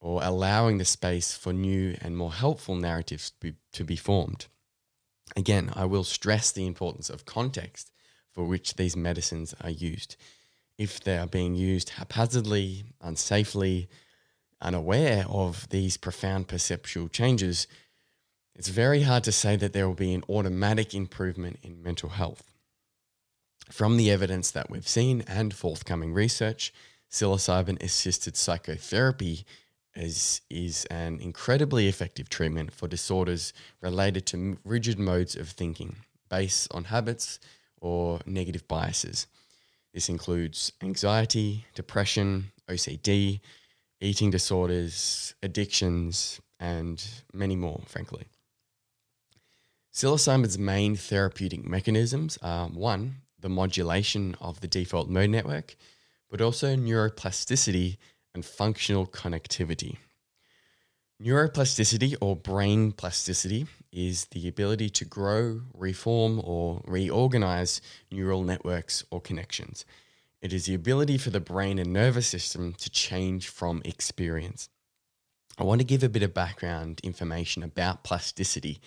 or 0.00 0.22
allowing 0.22 0.78
the 0.78 0.84
space 0.84 1.36
for 1.36 1.52
new 1.52 1.94
and 2.00 2.16
more 2.16 2.32
helpful 2.32 2.76
narratives 2.76 3.30
to 3.30 3.36
be, 3.40 3.54
to 3.72 3.84
be 3.84 3.96
formed. 3.96 4.46
Again, 5.36 5.70
I 5.74 5.84
will 5.84 6.04
stress 6.04 6.52
the 6.52 6.66
importance 6.66 7.10
of 7.10 7.26
context 7.26 7.90
for 8.32 8.44
which 8.44 8.76
these 8.76 8.96
medicines 8.96 9.54
are 9.60 9.70
used. 9.70 10.16
If 10.78 11.00
they 11.00 11.18
are 11.18 11.26
being 11.26 11.56
used 11.56 11.90
haphazardly, 11.90 12.84
unsafely, 13.04 13.88
unaware 14.62 15.24
of 15.28 15.68
these 15.70 15.96
profound 15.96 16.46
perceptual 16.46 17.08
changes, 17.08 17.66
it's 18.54 18.68
very 18.68 19.02
hard 19.02 19.24
to 19.24 19.32
say 19.32 19.56
that 19.56 19.72
there 19.72 19.86
will 19.88 19.94
be 19.94 20.14
an 20.14 20.24
automatic 20.28 20.94
improvement 20.94 21.58
in 21.62 21.82
mental 21.82 22.10
health. 22.10 22.44
From 23.68 23.96
the 23.96 24.10
evidence 24.10 24.50
that 24.52 24.70
we've 24.70 24.88
seen 24.88 25.22
and 25.26 25.52
forthcoming 25.52 26.12
research, 26.12 26.72
psilocybin 27.10 27.82
assisted 27.82 28.36
psychotherapy 28.36 29.44
is, 29.94 30.40
is 30.48 30.84
an 30.86 31.20
incredibly 31.20 31.88
effective 31.88 32.28
treatment 32.28 32.72
for 32.72 32.86
disorders 32.88 33.52
related 33.80 34.26
to 34.26 34.58
rigid 34.64 34.98
modes 34.98 35.34
of 35.34 35.48
thinking 35.48 35.96
based 36.28 36.72
on 36.72 36.84
habits 36.84 37.40
or 37.80 38.20
negative 38.24 38.66
biases. 38.68 39.26
This 39.92 40.08
includes 40.08 40.72
anxiety, 40.82 41.66
depression, 41.74 42.52
OCD, 42.68 43.40
eating 44.00 44.30
disorders, 44.30 45.34
addictions, 45.42 46.40
and 46.60 47.04
many 47.32 47.56
more, 47.56 47.82
frankly. 47.86 48.26
Psilocybin's 49.92 50.58
main 50.58 50.94
therapeutic 50.94 51.66
mechanisms 51.66 52.38
are 52.42 52.68
one, 52.68 53.16
the 53.40 53.48
modulation 53.48 54.36
of 54.40 54.60
the 54.60 54.68
default 54.68 55.08
mode 55.08 55.30
network, 55.30 55.74
but 56.30 56.40
also 56.40 56.76
neuroplasticity 56.76 57.98
and 58.34 58.44
functional 58.44 59.06
connectivity. 59.06 59.96
Neuroplasticity 61.22 62.14
or 62.20 62.34
brain 62.34 62.92
plasticity 62.92 63.66
is 63.92 64.26
the 64.26 64.48
ability 64.48 64.88
to 64.88 65.04
grow, 65.04 65.60
reform, 65.74 66.40
or 66.42 66.80
reorganize 66.86 67.82
neural 68.10 68.42
networks 68.42 69.04
or 69.10 69.20
connections. 69.20 69.84
It 70.40 70.54
is 70.54 70.64
the 70.64 70.74
ability 70.74 71.18
for 71.18 71.28
the 71.28 71.40
brain 71.40 71.78
and 71.78 71.92
nervous 71.92 72.26
system 72.26 72.72
to 72.74 72.88
change 72.88 73.48
from 73.48 73.82
experience. 73.84 74.70
I 75.58 75.64
want 75.64 75.82
to 75.82 75.86
give 75.86 76.02
a 76.02 76.08
bit 76.08 76.22
of 76.22 76.32
background 76.32 77.00
information 77.04 77.62
about 77.62 78.02
plasticity 78.02 78.80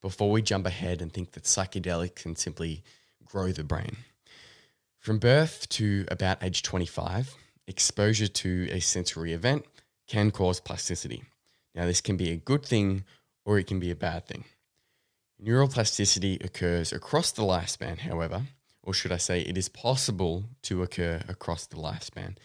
before 0.00 0.30
we 0.30 0.40
jump 0.40 0.66
ahead 0.66 1.02
and 1.02 1.12
think 1.12 1.32
that 1.32 1.44
psychedelics 1.44 2.14
can 2.14 2.36
simply 2.36 2.82
grow 3.26 3.52
the 3.52 3.64
brain. 3.64 3.96
From 5.04 5.18
birth 5.18 5.68
to 5.68 6.06
about 6.08 6.42
age 6.42 6.62
25, 6.62 7.36
exposure 7.66 8.26
to 8.26 8.68
a 8.70 8.80
sensory 8.80 9.34
event 9.34 9.66
can 10.08 10.30
cause 10.30 10.60
plasticity. 10.60 11.24
Now, 11.74 11.84
this 11.84 12.00
can 12.00 12.16
be 12.16 12.30
a 12.30 12.38
good 12.38 12.64
thing 12.64 13.04
or 13.44 13.58
it 13.58 13.66
can 13.66 13.78
be 13.78 13.90
a 13.90 13.94
bad 13.94 14.26
thing. 14.26 14.44
Neuroplasticity 15.38 16.42
occurs 16.42 16.90
across 16.90 17.32
the 17.32 17.42
lifespan, 17.42 17.98
however, 17.98 18.44
or 18.82 18.94
should 18.94 19.12
I 19.12 19.18
say, 19.18 19.42
it 19.42 19.58
is 19.58 19.68
possible 19.68 20.44
to 20.62 20.82
occur 20.82 21.20
across 21.28 21.66
the 21.66 21.76
lifespan. 21.76 22.36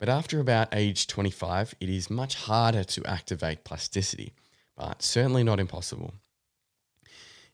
But 0.00 0.08
after 0.08 0.40
about 0.40 0.74
age 0.74 1.06
25, 1.06 1.76
it 1.78 1.88
is 1.88 2.10
much 2.10 2.34
harder 2.34 2.82
to 2.82 3.04
activate 3.06 3.62
plasticity, 3.62 4.32
but 4.76 5.00
certainly 5.00 5.44
not 5.44 5.60
impossible. 5.60 6.14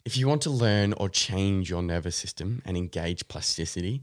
If 0.03 0.17
you 0.17 0.27
want 0.27 0.41
to 0.43 0.51
learn 0.51 0.95
or 0.95 1.11
change 1.11 1.69
your 1.69 1.83
nervous 1.83 2.17
system 2.17 2.63
and 2.65 2.75
engage 2.75 3.29
plasticity 3.29 4.03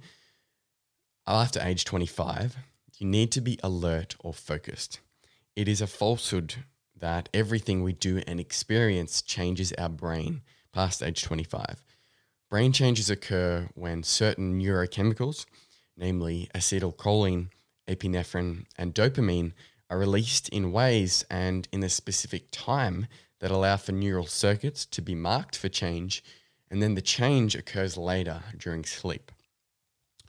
after 1.27 1.61
age 1.61 1.83
25, 1.83 2.55
you 2.97 3.05
need 3.05 3.31
to 3.33 3.41
be 3.41 3.59
alert 3.61 4.15
or 4.19 4.33
focused. 4.33 5.01
It 5.55 5.67
is 5.67 5.81
a 5.81 5.87
falsehood 5.87 6.55
that 6.95 7.27
everything 7.33 7.83
we 7.83 7.93
do 7.93 8.21
and 8.25 8.39
experience 8.39 9.21
changes 9.21 9.73
our 9.73 9.89
brain 9.89 10.41
past 10.71 11.03
age 11.03 11.21
25. 11.23 11.83
Brain 12.49 12.71
changes 12.71 13.09
occur 13.09 13.67
when 13.73 14.03
certain 14.03 14.59
neurochemicals, 14.59 15.45
namely 15.97 16.49
acetylcholine, 16.55 17.49
epinephrine, 17.87 18.65
and 18.77 18.93
dopamine, 18.93 19.51
are 19.89 19.99
released 19.99 20.47
in 20.49 20.71
ways 20.71 21.25
and 21.29 21.67
in 21.71 21.83
a 21.83 21.89
specific 21.89 22.47
time 22.51 23.07
that 23.39 23.51
allow 23.51 23.75
for 23.75 23.91
neural 23.91 24.25
circuits 24.25 24.85
to 24.85 25.01
be 25.01 25.13
marked 25.13 25.57
for 25.57 25.69
change, 25.69 26.23
and 26.71 26.81
then 26.81 26.95
the 26.95 27.01
change 27.01 27.53
occurs 27.53 27.97
later 27.97 28.43
during 28.57 28.83
sleep. 28.83 29.31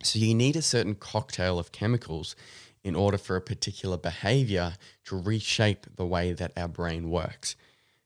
So 0.03 0.19
you 0.19 0.35
need 0.35 0.57
a 0.57 0.63
certain 0.63 0.95
cocktail 0.95 1.59
of 1.59 1.73
chemicals 1.73 2.37
in 2.85 2.95
order 2.95 3.19
for 3.19 3.37
a 3.37 3.41
particular 3.41 3.97
behavior 3.97 4.75
to 5.05 5.21
reshape 5.21 5.87
the 5.97 6.07
way 6.07 6.33
that 6.33 6.53
our 6.57 6.69
brain 6.69 7.11
works. 7.11 7.57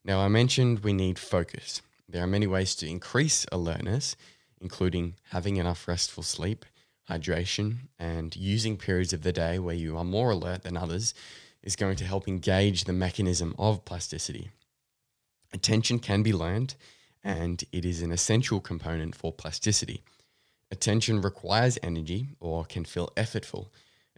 Now, 0.04 0.20
I 0.20 0.28
mentioned 0.28 0.80
we 0.80 0.92
need 0.92 1.18
focus. 1.18 1.82
There 2.08 2.22
are 2.22 2.26
many 2.26 2.46
ways 2.46 2.74
to 2.76 2.88
increase 2.88 3.46
alertness, 3.52 4.16
including 4.60 5.14
having 5.30 5.56
enough 5.56 5.86
restful 5.86 6.22
sleep, 6.22 6.64
hydration, 7.08 7.88
and 7.98 8.34
using 8.34 8.76
periods 8.76 9.12
of 9.12 9.22
the 9.22 9.32
day 9.32 9.58
where 9.58 9.74
you 9.74 9.96
are 9.96 10.04
more 10.04 10.30
alert 10.30 10.62
than 10.62 10.76
others 10.76 11.14
is 11.62 11.76
going 11.76 11.96
to 11.96 12.04
help 12.04 12.26
engage 12.26 12.84
the 12.84 12.92
mechanism 12.92 13.54
of 13.58 13.84
plasticity. 13.84 14.50
Attention 15.52 15.98
can 15.98 16.22
be 16.22 16.32
learned, 16.32 16.74
and 17.22 17.62
it 17.70 17.84
is 17.84 18.02
an 18.02 18.10
essential 18.10 18.60
component 18.60 19.14
for 19.14 19.32
plasticity. 19.32 20.02
Attention 20.72 21.20
requires 21.20 21.78
energy 21.82 22.30
or 22.40 22.64
can 22.64 22.86
feel 22.86 23.12
effortful, 23.14 23.68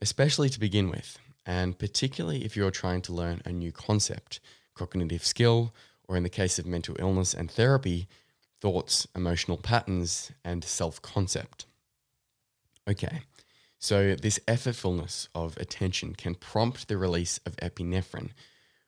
especially 0.00 0.48
to 0.48 0.60
begin 0.60 0.88
with, 0.88 1.18
and 1.44 1.76
particularly 1.76 2.44
if 2.44 2.56
you're 2.56 2.70
trying 2.70 3.02
to 3.02 3.12
learn 3.12 3.42
a 3.44 3.50
new 3.50 3.72
concept, 3.72 4.38
cognitive 4.74 5.26
skill, 5.26 5.74
or 6.06 6.16
in 6.16 6.22
the 6.22 6.28
case 6.28 6.60
of 6.60 6.64
mental 6.64 6.94
illness 7.00 7.34
and 7.34 7.50
therapy, 7.50 8.06
thoughts, 8.60 9.04
emotional 9.16 9.56
patterns, 9.56 10.30
and 10.44 10.62
self 10.62 11.02
concept. 11.02 11.66
Okay, 12.88 13.22
so 13.80 14.14
this 14.14 14.38
effortfulness 14.46 15.26
of 15.34 15.56
attention 15.56 16.14
can 16.14 16.36
prompt 16.36 16.86
the 16.86 16.96
release 16.96 17.40
of 17.44 17.56
epinephrine, 17.56 18.30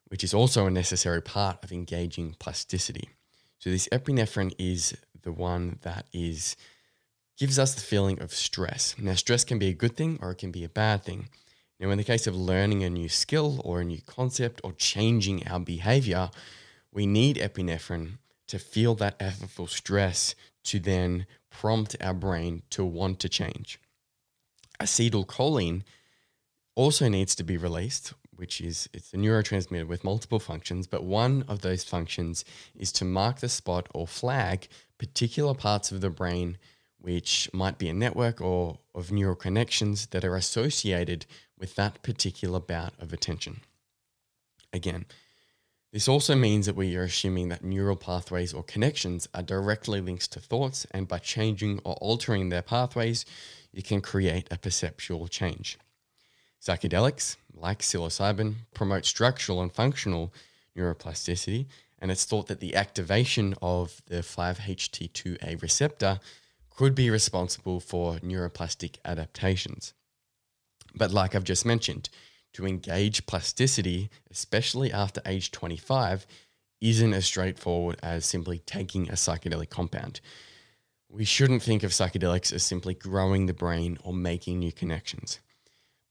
which 0.06 0.22
is 0.22 0.32
also 0.32 0.66
a 0.66 0.70
necessary 0.70 1.20
part 1.20 1.64
of 1.64 1.72
engaging 1.72 2.36
plasticity. 2.38 3.08
So 3.58 3.70
this 3.70 3.88
epinephrine 3.88 4.54
is 4.56 4.96
the 5.22 5.32
one 5.32 5.80
that 5.82 6.06
is 6.12 6.54
gives 7.36 7.58
us 7.58 7.74
the 7.74 7.80
feeling 7.80 8.20
of 8.20 8.32
stress. 8.32 8.94
Now, 8.98 9.14
stress 9.14 9.44
can 9.44 9.58
be 9.58 9.68
a 9.68 9.74
good 9.74 9.96
thing 9.96 10.18
or 10.22 10.30
it 10.30 10.38
can 10.38 10.50
be 10.50 10.64
a 10.64 10.68
bad 10.68 11.04
thing. 11.04 11.28
Now, 11.78 11.90
in 11.90 11.98
the 11.98 12.04
case 12.04 12.26
of 12.26 12.34
learning 12.34 12.82
a 12.82 12.90
new 12.90 13.08
skill 13.08 13.60
or 13.64 13.80
a 13.80 13.84
new 13.84 14.00
concept 14.06 14.60
or 14.64 14.72
changing 14.72 15.46
our 15.46 15.60
behavior, 15.60 16.30
we 16.92 17.06
need 17.06 17.36
epinephrine 17.36 18.18
to 18.48 18.58
feel 18.58 18.94
that 18.94 19.18
effortful 19.18 19.68
stress 19.68 20.34
to 20.64 20.78
then 20.78 21.26
prompt 21.50 21.96
our 22.00 22.14
brain 22.14 22.62
to 22.70 22.84
want 22.84 23.20
to 23.20 23.28
change. 23.28 23.78
Acetylcholine 24.80 25.82
also 26.74 27.08
needs 27.08 27.34
to 27.34 27.44
be 27.44 27.56
released, 27.56 28.14
which 28.34 28.60
is 28.60 28.88
it's 28.92 29.12
a 29.12 29.16
neurotransmitter 29.16 29.86
with 29.86 30.04
multiple 30.04 30.38
functions, 30.38 30.86
but 30.86 31.04
one 31.04 31.44
of 31.48 31.60
those 31.60 31.84
functions 31.84 32.44
is 32.74 32.92
to 32.92 33.04
mark 33.04 33.40
the 33.40 33.48
spot 33.48 33.88
or 33.94 34.06
flag 34.06 34.68
particular 34.98 35.54
parts 35.54 35.92
of 35.92 36.00
the 36.00 36.10
brain 36.10 36.58
which 37.06 37.48
might 37.52 37.78
be 37.78 37.88
a 37.88 37.94
network 37.94 38.40
or 38.40 38.80
of 38.92 39.12
neural 39.12 39.36
connections 39.36 40.06
that 40.06 40.24
are 40.24 40.34
associated 40.34 41.24
with 41.56 41.76
that 41.76 42.02
particular 42.02 42.58
bout 42.58 42.92
of 42.98 43.12
attention. 43.12 43.60
Again, 44.72 45.06
this 45.92 46.08
also 46.08 46.34
means 46.34 46.66
that 46.66 46.74
we 46.74 46.96
are 46.96 47.04
assuming 47.04 47.48
that 47.48 47.62
neural 47.62 47.94
pathways 47.94 48.52
or 48.52 48.64
connections 48.64 49.28
are 49.32 49.44
directly 49.44 50.00
linked 50.00 50.32
to 50.32 50.40
thoughts, 50.40 50.84
and 50.90 51.06
by 51.06 51.18
changing 51.18 51.78
or 51.84 51.94
altering 52.00 52.48
their 52.48 52.60
pathways, 52.60 53.24
you 53.70 53.84
can 53.84 54.00
create 54.00 54.48
a 54.50 54.58
perceptual 54.58 55.28
change. 55.28 55.78
Psychedelics, 56.60 57.36
like 57.54 57.82
psilocybin, 57.82 58.56
promote 58.74 59.04
structural 59.04 59.62
and 59.62 59.72
functional 59.72 60.34
neuroplasticity, 60.76 61.66
and 62.00 62.10
it's 62.10 62.24
thought 62.24 62.48
that 62.48 62.58
the 62.58 62.74
activation 62.74 63.54
of 63.62 64.02
the 64.08 64.22
5-HT2A 64.22 65.62
receptor 65.62 66.18
could 66.76 66.94
be 66.94 67.10
responsible 67.10 67.80
for 67.80 68.16
neuroplastic 68.16 68.96
adaptations. 69.04 69.94
But 70.94 71.10
like 71.10 71.34
I've 71.34 71.44
just 71.44 71.64
mentioned, 71.64 72.10
to 72.52 72.66
engage 72.66 73.26
plasticity, 73.26 74.10
especially 74.30 74.92
after 74.92 75.20
age 75.26 75.50
25, 75.50 76.26
isn't 76.80 77.14
as 77.14 77.24
straightforward 77.24 77.98
as 78.02 78.26
simply 78.26 78.58
taking 78.60 79.08
a 79.08 79.12
psychedelic 79.12 79.70
compound. 79.70 80.20
We 81.08 81.24
shouldn't 81.24 81.62
think 81.62 81.82
of 81.82 81.92
psychedelics 81.92 82.52
as 82.52 82.62
simply 82.62 82.94
growing 82.94 83.46
the 83.46 83.54
brain 83.54 83.98
or 84.02 84.12
making 84.12 84.58
new 84.58 84.72
connections. 84.72 85.40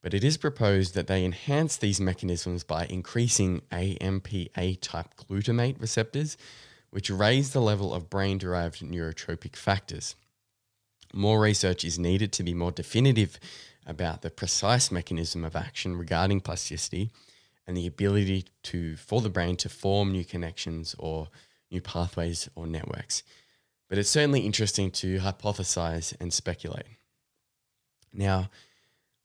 But 0.02 0.14
it 0.14 0.24
is 0.24 0.38
proposed 0.38 0.94
that 0.96 1.08
they 1.08 1.26
enhance 1.26 1.78
these 1.78 2.00
mechanisms 2.00 2.64
by 2.64 2.86
increasing 2.86 3.62
AMPA 3.72 4.80
type 4.82 5.16
glutamate 5.16 5.82
receptors, 5.82 6.38
which 6.90 7.10
raise 7.10 7.52
the 7.52 7.62
level 7.62 7.94
of 7.94 8.10
brain 8.10 8.38
derived 8.38 8.82
neurotrophic 8.82 9.56
factors. 9.56 10.16
More 11.18 11.40
research 11.40 11.86
is 11.86 11.98
needed 11.98 12.34
to 12.34 12.44
be 12.44 12.54
more 12.54 12.74
definitive 12.74 13.40
about 13.86 14.22
the 14.22 14.30
precise 14.30 14.92
mechanism 14.92 15.46
of 15.46 15.56
action 15.56 15.96
regarding 15.96 16.42
plasticity 16.42 17.10
and 17.66 17.78
the 17.78 17.88
ability 17.88 18.48
to 18.64 18.98
for 18.98 19.22
the 19.22 19.30
brain 19.30 19.56
to 19.58 19.70
form 19.70 20.12
new 20.12 20.26
connections 20.26 20.94
or 21.00 21.30
new 21.72 21.80
pathways 21.80 22.50
or 22.54 22.68
networks. 22.68 23.24
But 23.88 23.98
it's 23.98 24.10
certainly 24.10 24.42
interesting 24.42 24.92
to 24.92 25.20
hypothesize 25.20 26.14
and 26.20 26.34
speculate. 26.34 26.98
Now, 28.12 28.50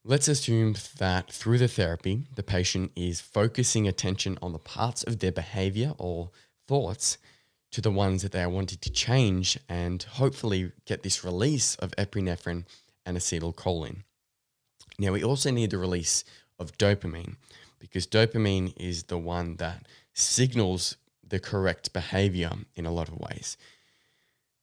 let's 0.04 0.28
assume 0.28 0.76
that 0.98 1.32
through 1.32 1.58
the 1.58 1.66
therapy, 1.66 2.28
the 2.32 2.44
patient 2.44 2.92
is 2.94 3.20
focusing 3.20 3.88
attention 3.88 4.38
on 4.40 4.52
the 4.52 4.60
parts 4.60 5.02
of 5.02 5.18
their 5.18 5.32
behavior 5.32 5.94
or 5.98 6.30
thoughts 6.68 7.18
to 7.70 7.80
the 7.80 7.90
ones 7.90 8.22
that 8.22 8.32
they 8.32 8.42
are 8.42 8.48
wanting 8.48 8.78
to 8.78 8.90
change 8.90 9.58
and 9.68 10.02
hopefully 10.02 10.72
get 10.86 11.02
this 11.02 11.24
release 11.24 11.76
of 11.76 11.92
epinephrine 11.92 12.64
and 13.06 13.16
acetylcholine. 13.16 14.02
Now, 14.98 15.12
we 15.12 15.24
also 15.24 15.50
need 15.50 15.70
the 15.70 15.78
release 15.78 16.24
of 16.58 16.76
dopamine 16.76 17.36
because 17.78 18.06
dopamine 18.06 18.74
is 18.76 19.04
the 19.04 19.18
one 19.18 19.56
that 19.56 19.86
signals 20.12 20.96
the 21.26 21.38
correct 21.38 21.92
behavior 21.92 22.50
in 22.74 22.86
a 22.86 22.90
lot 22.90 23.08
of 23.08 23.18
ways. 23.18 23.56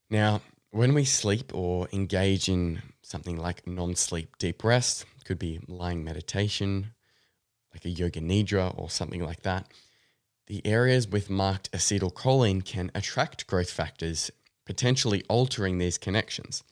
Now, 0.10 0.41
when 0.72 0.93
we 0.93 1.06
sleep 1.06 1.56
or 1.56 1.88
engage 1.93 2.50
in 2.50 2.82
something 3.02 3.38
like 3.38 3.65
non 3.65 3.96
sleep 3.96 4.38
deep 4.38 4.63
rest, 4.63 5.06
could 5.28 5.39
be 5.39 5.60
lying 5.67 6.04
meditation, 6.04 6.93
like 7.74 7.86
a 7.86 7.89
yoga 7.89 8.22
nidra 8.22 8.74
or 8.78 8.89
something 8.89 9.24
like 9.24 9.41
that, 9.43 9.67
the 10.48 10.66
areas 10.66 11.08
with 11.08 11.30
marked 11.30 11.72
acetylcholine 11.72 12.64
can 12.64 12.90
attract 12.96 13.48
growth 13.48 13.70
factors 13.70 14.32
potentially 14.66 15.24
altering 15.30 15.78
these 15.78 15.98
connections. 15.98 16.64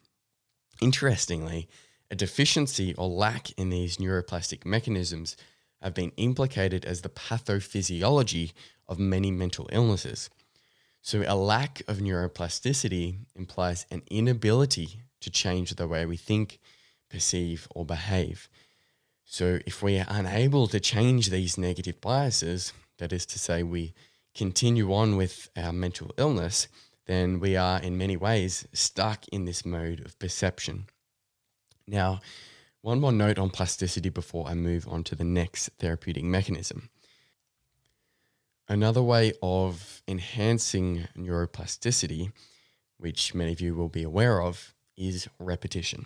Interestingly, 0.81 1.67
a 2.09 2.15
deficiency 2.15 2.93
or 2.95 3.07
lack 3.07 3.51
in 3.57 3.69
these 3.69 3.97
neuroplastic 3.97 4.65
mechanisms 4.65 5.37
have 5.81 5.93
been 5.93 6.11
implicated 6.17 6.85
as 6.85 7.01
the 7.01 7.09
pathophysiology 7.09 8.53
of 8.87 8.99
many 8.99 9.31
mental 9.31 9.69
illnesses. 9.71 10.29
So, 11.01 11.23
a 11.27 11.35
lack 11.35 11.81
of 11.87 11.97
neuroplasticity 11.97 13.17
implies 13.35 13.85
an 13.91 14.01
inability 14.09 15.01
to 15.21 15.29
change 15.29 15.75
the 15.75 15.87
way 15.87 16.05
we 16.05 16.17
think, 16.17 16.59
perceive, 17.09 17.67
or 17.75 17.85
behave. 17.85 18.49
So, 19.25 19.59
if 19.65 19.83
we 19.83 19.99
are 19.99 20.07
unable 20.07 20.67
to 20.67 20.79
change 20.79 21.29
these 21.29 21.57
negative 21.57 22.01
biases, 22.01 22.73
that 22.97 23.13
is 23.13 23.25
to 23.27 23.39
say, 23.39 23.63
we 23.63 23.93
continue 24.33 24.93
on 24.93 25.15
with 25.15 25.49
our 25.55 25.71
mental 25.71 26.11
illness, 26.17 26.67
then 27.05 27.39
we 27.39 27.55
are 27.55 27.79
in 27.81 27.97
many 27.97 28.17
ways 28.17 28.67
stuck 28.73 29.27
in 29.29 29.45
this 29.45 29.65
mode 29.65 30.01
of 30.05 30.17
perception. 30.19 30.87
Now, 31.87 32.21
one 32.81 32.99
more 32.99 33.11
note 33.11 33.39
on 33.39 33.49
plasticity 33.49 34.09
before 34.09 34.47
I 34.47 34.53
move 34.53 34.87
on 34.87 35.03
to 35.05 35.15
the 35.15 35.23
next 35.23 35.69
therapeutic 35.79 36.23
mechanism. 36.23 36.89
Another 38.67 39.01
way 39.01 39.33
of 39.43 40.01
enhancing 40.07 41.07
neuroplasticity, 41.15 42.31
which 42.97 43.35
many 43.35 43.51
of 43.51 43.61
you 43.61 43.75
will 43.75 43.89
be 43.89 44.03
aware 44.03 44.41
of, 44.41 44.73
is 44.97 45.27
repetition. 45.39 46.05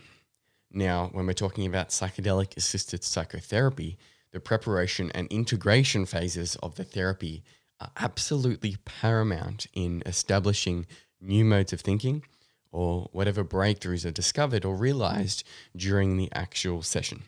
Now, 0.72 1.10
when 1.14 1.26
we're 1.26 1.34
talking 1.34 1.66
about 1.66 1.90
psychedelic 1.90 2.58
assisted 2.58 3.04
psychotherapy, 3.04 3.98
the 4.32 4.40
preparation 4.40 5.12
and 5.14 5.28
integration 5.32 6.06
phases 6.06 6.56
of 6.58 6.76
the 6.76 6.84
therapy 6.84 7.44
are 7.80 7.92
absolutely 7.98 8.78
paramount 8.86 9.68
in 9.74 10.04
establishing 10.06 10.86
new 11.22 11.44
modes 11.44 11.74
of 11.74 11.82
thinking 11.82 12.24
or 12.72 13.10
whatever 13.12 13.44
breakthroughs 13.44 14.06
are 14.06 14.12
discovered 14.12 14.64
or 14.66 14.76
realized 14.76 15.44
during 15.76 16.18
the 16.18 16.30
actual 16.34 16.82
session. 16.84 17.24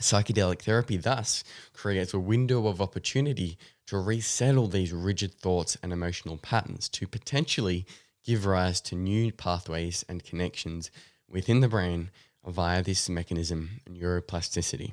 Psychedelic 0.00 0.62
therapy 0.62 0.96
thus 0.96 1.44
creates 1.72 2.14
a 2.14 2.18
window 2.18 2.66
of 2.66 2.80
opportunity 2.80 3.58
to 3.86 3.98
resettle 3.98 4.66
these 4.66 4.92
rigid 4.92 5.34
thoughts 5.34 5.76
and 5.82 5.92
emotional 5.92 6.38
patterns 6.38 6.88
to 6.88 7.06
potentially 7.06 7.86
give 8.24 8.46
rise 8.46 8.80
to 8.80 8.94
new 8.94 9.30
pathways 9.32 10.04
and 10.08 10.24
connections 10.24 10.90
within 11.28 11.60
the 11.60 11.68
brain 11.68 12.10
via 12.44 12.82
this 12.82 13.08
mechanism, 13.08 13.80
neuroplasticity. 13.88 14.92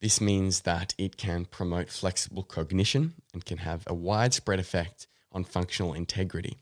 This 0.00 0.20
means 0.20 0.60
that 0.60 0.94
it 0.98 1.16
can 1.16 1.46
promote 1.46 1.90
flexible 1.90 2.42
cognition 2.42 3.14
and 3.32 3.44
can 3.44 3.58
have 3.58 3.84
a 3.86 3.94
widespread 3.94 4.60
effect 4.60 5.06
on 5.32 5.44
functional 5.44 5.94
integrity. 5.94 6.58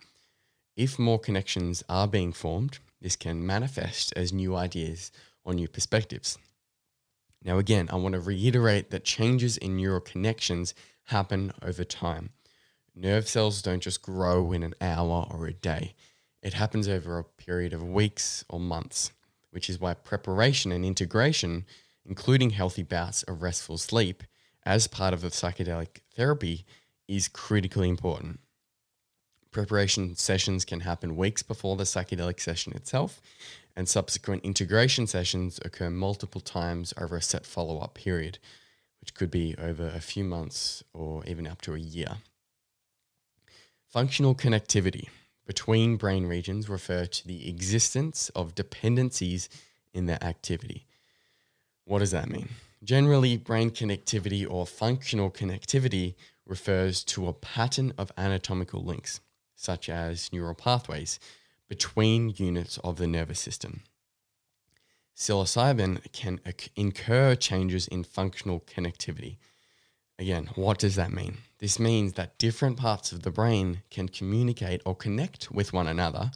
If 0.76 0.98
more 0.98 1.18
connections 1.18 1.82
are 1.88 2.08
being 2.08 2.32
formed, 2.32 2.78
this 3.00 3.16
can 3.16 3.44
manifest 3.46 4.12
as 4.16 4.32
new 4.32 4.56
ideas 4.56 5.10
or 5.44 5.54
new 5.54 5.68
perspectives. 5.68 6.38
Now, 7.42 7.58
again, 7.58 7.88
I 7.92 7.96
want 7.96 8.14
to 8.14 8.20
reiterate 8.20 8.90
that 8.90 9.04
changes 9.04 9.56
in 9.56 9.76
neural 9.76 10.00
connections 10.00 10.74
happen 11.04 11.52
over 11.60 11.84
time. 11.84 12.30
Nerve 12.94 13.28
cells 13.28 13.60
don't 13.60 13.82
just 13.82 14.00
grow 14.00 14.52
in 14.52 14.62
an 14.62 14.74
hour 14.80 15.26
or 15.30 15.46
a 15.46 15.52
day, 15.52 15.94
it 16.44 16.52
happens 16.52 16.86
over 16.86 17.18
a 17.18 17.24
period 17.24 17.72
of 17.72 17.82
weeks 17.82 18.44
or 18.50 18.60
months, 18.60 19.12
which 19.50 19.70
is 19.70 19.80
why 19.80 19.94
preparation 19.94 20.70
and 20.72 20.84
integration 20.84 21.64
including 22.06 22.50
healthy 22.50 22.82
bouts 22.82 23.22
of 23.24 23.42
restful 23.42 23.78
sleep, 23.78 24.22
as 24.64 24.86
part 24.86 25.14
of 25.14 25.20
the 25.20 25.28
psychedelic 25.28 26.00
therapy 26.14 26.64
is 27.06 27.28
critically 27.28 27.88
important. 27.88 28.40
Preparation 29.50 30.16
sessions 30.16 30.64
can 30.64 30.80
happen 30.80 31.16
weeks 31.16 31.42
before 31.42 31.76
the 31.76 31.84
psychedelic 31.84 32.40
session 32.40 32.72
itself, 32.74 33.20
and 33.76 33.88
subsequent 33.88 34.44
integration 34.44 35.06
sessions 35.06 35.60
occur 35.64 35.90
multiple 35.90 36.40
times 36.40 36.92
over 36.98 37.16
a 37.16 37.22
set 37.22 37.46
follow 37.46 37.78
up 37.78 37.94
period, 37.94 38.38
which 39.00 39.14
could 39.14 39.30
be 39.30 39.54
over 39.58 39.86
a 39.86 40.00
few 40.00 40.24
months 40.24 40.82
or 40.92 41.24
even 41.26 41.46
up 41.46 41.60
to 41.62 41.74
a 41.74 41.78
year. 41.78 42.16
Functional 43.86 44.34
connectivity 44.34 45.08
between 45.46 45.96
brain 45.96 46.26
regions 46.26 46.68
refer 46.68 47.06
to 47.06 47.28
the 47.28 47.48
existence 47.48 48.30
of 48.30 48.54
dependencies 48.54 49.48
in 49.92 50.06
their 50.06 50.22
activity. 50.24 50.86
What 51.84 51.98
does 51.98 52.12
that 52.12 52.30
mean? 52.30 52.48
Generally, 52.82 53.38
brain 53.38 53.70
connectivity 53.70 54.46
or 54.48 54.66
functional 54.66 55.30
connectivity 55.30 56.14
refers 56.46 57.02
to 57.04 57.28
a 57.28 57.32
pattern 57.32 57.92
of 57.96 58.12
anatomical 58.16 58.82
links, 58.82 59.20
such 59.54 59.88
as 59.88 60.32
neural 60.32 60.54
pathways, 60.54 61.18
between 61.68 62.34
units 62.36 62.78
of 62.78 62.96
the 62.96 63.06
nervous 63.06 63.40
system. 63.40 63.82
Psilocybin 65.16 66.00
can 66.12 66.40
incur 66.76 67.34
changes 67.34 67.86
in 67.86 68.04
functional 68.04 68.60
connectivity. 68.60 69.36
Again, 70.18 70.50
what 70.54 70.78
does 70.78 70.96
that 70.96 71.12
mean? 71.12 71.38
This 71.58 71.78
means 71.78 72.14
that 72.14 72.38
different 72.38 72.76
parts 72.76 73.12
of 73.12 73.22
the 73.22 73.30
brain 73.30 73.82
can 73.90 74.08
communicate 74.08 74.82
or 74.84 74.94
connect 74.94 75.50
with 75.50 75.72
one 75.72 75.86
another 75.86 76.32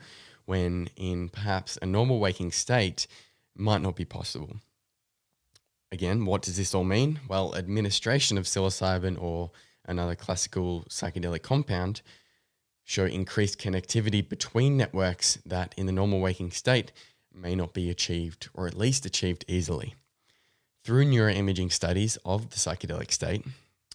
when, 0.46 0.88
in 0.96 1.28
perhaps 1.28 1.78
a 1.82 1.86
normal 1.86 2.18
waking 2.18 2.52
state, 2.52 3.06
might 3.56 3.82
not 3.82 3.96
be 3.96 4.04
possible. 4.04 4.56
Again, 5.90 6.26
what 6.26 6.42
does 6.42 6.56
this 6.56 6.74
all 6.74 6.84
mean? 6.84 7.20
Well, 7.28 7.54
administration 7.54 8.36
of 8.36 8.44
psilocybin 8.44 9.20
or 9.20 9.50
another 9.86 10.14
classical 10.14 10.84
psychedelic 10.90 11.42
compound 11.42 12.02
show 12.84 13.04
increased 13.04 13.58
connectivity 13.58 14.26
between 14.26 14.76
networks 14.76 15.38
that 15.46 15.74
in 15.76 15.86
the 15.86 15.92
normal 15.92 16.20
waking 16.20 16.50
state 16.50 16.92
may 17.34 17.54
not 17.54 17.72
be 17.72 17.90
achieved 17.90 18.48
or 18.54 18.66
at 18.66 18.76
least 18.76 19.06
achieved 19.06 19.44
easily. 19.48 19.94
Through 20.84 21.06
neuroimaging 21.06 21.72
studies 21.72 22.18
of 22.24 22.50
the 22.50 22.56
psychedelic 22.56 23.12
state, 23.12 23.44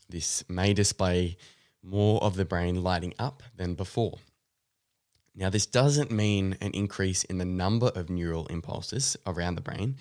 this 0.09 0.43
may 0.49 0.73
display 0.73 1.37
more 1.81 2.23
of 2.23 2.35
the 2.35 2.45
brain 2.45 2.83
lighting 2.83 3.13
up 3.19 3.43
than 3.55 3.75
before. 3.75 4.19
Now, 5.35 5.49
this 5.49 5.65
doesn't 5.65 6.11
mean 6.11 6.57
an 6.61 6.71
increase 6.71 7.23
in 7.23 7.39
the 7.39 7.45
number 7.45 7.87
of 7.95 8.09
neural 8.09 8.45
impulses 8.47 9.17
around 9.25 9.55
the 9.55 9.61
brain, 9.61 9.97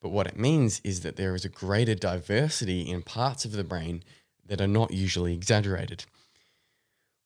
but 0.00 0.10
what 0.10 0.26
it 0.26 0.38
means 0.38 0.80
is 0.84 1.00
that 1.00 1.16
there 1.16 1.34
is 1.34 1.44
a 1.44 1.50
greater 1.50 1.94
diversity 1.94 2.82
in 2.82 3.02
parts 3.02 3.44
of 3.44 3.52
the 3.52 3.64
brain 3.64 4.02
that 4.44 4.60
are 4.60 4.66
not 4.66 4.92
usually 4.92 5.34
exaggerated. 5.34 6.04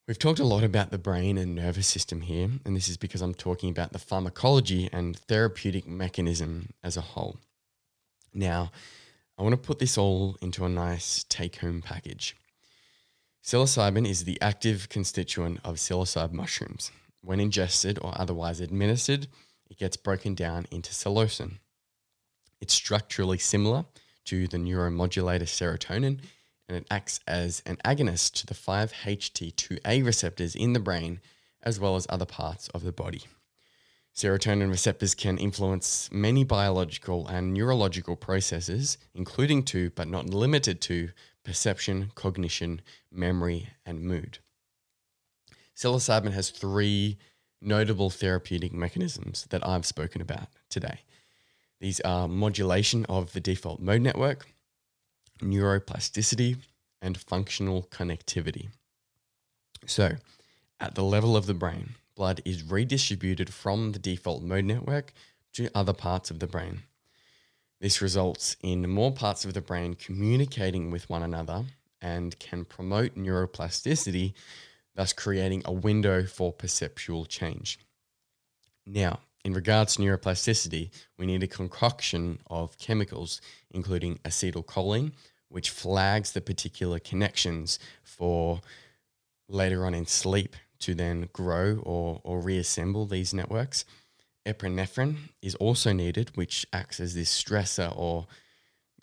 We've 0.06 0.18
talked 0.18 0.40
a 0.40 0.44
lot 0.44 0.64
about 0.64 0.90
the 0.90 0.98
brain 0.98 1.38
and 1.38 1.54
nervous 1.54 1.86
system 1.86 2.22
here, 2.22 2.50
and 2.64 2.74
this 2.74 2.88
is 2.88 2.96
because 2.96 3.22
I'm 3.22 3.34
talking 3.34 3.70
about 3.70 3.92
the 3.92 3.98
pharmacology 3.98 4.88
and 4.92 5.16
therapeutic 5.16 5.86
mechanism 5.86 6.70
as 6.82 6.96
a 6.96 7.00
whole. 7.00 7.36
Now, 8.34 8.72
I 9.38 9.42
want 9.42 9.52
to 9.52 9.66
put 9.66 9.78
this 9.78 9.96
all 9.96 10.36
into 10.42 10.64
a 10.64 10.68
nice 10.68 11.24
take 11.28 11.56
home 11.56 11.80
package. 11.80 12.36
Psilocybin 13.42 14.06
is 14.06 14.24
the 14.24 14.40
active 14.42 14.88
constituent 14.88 15.60
of 15.64 15.76
psilocybe 15.76 16.32
mushrooms. 16.32 16.90
When 17.22 17.40
ingested 17.40 17.98
or 18.02 18.12
otherwise 18.14 18.60
administered, 18.60 19.28
it 19.70 19.78
gets 19.78 19.96
broken 19.96 20.34
down 20.34 20.66
into 20.70 20.92
psilocin. 20.92 21.58
It's 22.60 22.74
structurally 22.74 23.38
similar 23.38 23.86
to 24.26 24.46
the 24.46 24.58
neuromodulator 24.58 25.42
serotonin, 25.42 26.20
and 26.68 26.76
it 26.76 26.86
acts 26.90 27.20
as 27.26 27.62
an 27.66 27.78
agonist 27.84 28.32
to 28.34 28.46
the 28.46 28.54
5-HT2A 28.54 30.04
receptors 30.04 30.54
in 30.54 30.72
the 30.72 30.80
brain, 30.80 31.20
as 31.62 31.80
well 31.80 31.96
as 31.96 32.06
other 32.08 32.26
parts 32.26 32.68
of 32.68 32.82
the 32.82 32.92
body. 32.92 33.22
Serotonin 34.14 34.70
receptors 34.70 35.14
can 35.14 35.38
influence 35.38 36.10
many 36.12 36.44
biological 36.44 37.26
and 37.28 37.54
neurological 37.54 38.16
processes, 38.16 38.98
including 39.14 39.62
to, 39.64 39.90
but 39.90 40.08
not 40.08 40.28
limited 40.28 40.80
to, 40.82 41.10
perception, 41.44 42.12
cognition, 42.14 42.82
memory, 43.10 43.68
and 43.86 44.02
mood. 44.02 44.38
Psilocybin 45.76 46.32
has 46.32 46.50
three 46.50 47.16
notable 47.60 48.10
therapeutic 48.10 48.72
mechanisms 48.72 49.46
that 49.50 49.66
I've 49.66 49.86
spoken 49.86 50.20
about 50.20 50.48
today. 50.68 51.00
These 51.80 52.00
are 52.00 52.28
modulation 52.28 53.06
of 53.06 53.32
the 53.32 53.40
default 53.40 53.80
mode 53.80 54.02
network, 54.02 54.46
neuroplasticity, 55.40 56.58
and 57.00 57.18
functional 57.18 57.84
connectivity. 57.90 58.68
So, 59.86 60.16
at 60.78 60.94
the 60.94 61.02
level 61.02 61.36
of 61.36 61.46
the 61.46 61.54
brain, 61.54 61.94
blood 62.14 62.42
is 62.44 62.62
redistributed 62.62 63.52
from 63.52 63.92
the 63.92 63.98
default 63.98 64.42
mode 64.42 64.64
network 64.64 65.14
to 65.54 65.70
other 65.74 65.94
parts 65.94 66.30
of 66.30 66.38
the 66.38 66.46
brain. 66.46 66.82
This 67.80 68.02
results 68.02 68.56
in 68.62 68.90
more 68.90 69.10
parts 69.10 69.46
of 69.46 69.54
the 69.54 69.62
brain 69.62 69.94
communicating 69.94 70.90
with 70.90 71.08
one 71.08 71.22
another 71.22 71.64
and 72.02 72.38
can 72.38 72.66
promote 72.66 73.14
neuroplasticity, 73.14 74.34
thus 74.94 75.14
creating 75.14 75.62
a 75.64 75.72
window 75.72 76.26
for 76.26 76.52
perceptual 76.52 77.24
change. 77.24 77.78
Now, 78.86 79.20
in 79.44 79.54
regards 79.54 79.96
to 79.96 80.02
neuroplasticity, 80.02 80.90
we 81.18 81.26
need 81.26 81.42
a 81.42 81.48
concoction 81.48 82.40
of 82.48 82.76
chemicals, 82.78 83.40
including 83.70 84.18
acetylcholine, 84.24 85.12
which 85.48 85.70
flags 85.70 86.32
the 86.32 86.40
particular 86.40 86.98
connections 86.98 87.78
for 88.02 88.60
later 89.48 89.84
on 89.86 89.94
in 89.94 90.06
sleep 90.06 90.56
to 90.78 90.94
then 90.94 91.28
grow 91.32 91.78
or, 91.82 92.20
or 92.22 92.40
reassemble 92.40 93.06
these 93.06 93.34
networks. 93.34 93.84
Epinephrine 94.46 95.16
is 95.42 95.54
also 95.56 95.92
needed, 95.92 96.30
which 96.34 96.66
acts 96.72 97.00
as 97.00 97.14
this 97.14 97.42
stressor 97.42 97.92
or 97.96 98.26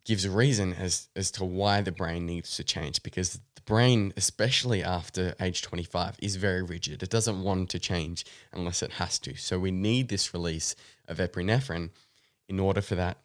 gives 0.05 0.25
a 0.25 0.31
reason 0.31 0.73
as, 0.73 1.09
as 1.15 1.29
to 1.31 1.43
why 1.43 1.81
the 1.81 1.91
brain 1.91 2.25
needs 2.25 2.55
to 2.55 2.63
change 2.63 3.03
because 3.03 3.39
brain, 3.67 4.13
especially 4.17 4.81
after 4.81 5.35
age 5.39 5.61
25, 5.61 6.15
is 6.19 6.37
very 6.37 6.63
rigid. 6.63 7.03
It 7.03 7.09
doesn't 7.11 7.43
want 7.43 7.69
to 7.69 7.79
change 7.79 8.25
unless 8.51 8.81
it 8.81 8.93
has 8.93 9.19
to. 9.19 9.35
So 9.35 9.59
we 9.59 9.71
need 9.71 10.07
this 10.07 10.33
release 10.33 10.75
of 11.07 11.17
epinephrine 11.17 11.91
in 12.49 12.59
order 12.59 12.81
for 12.81 12.95
that 12.95 13.17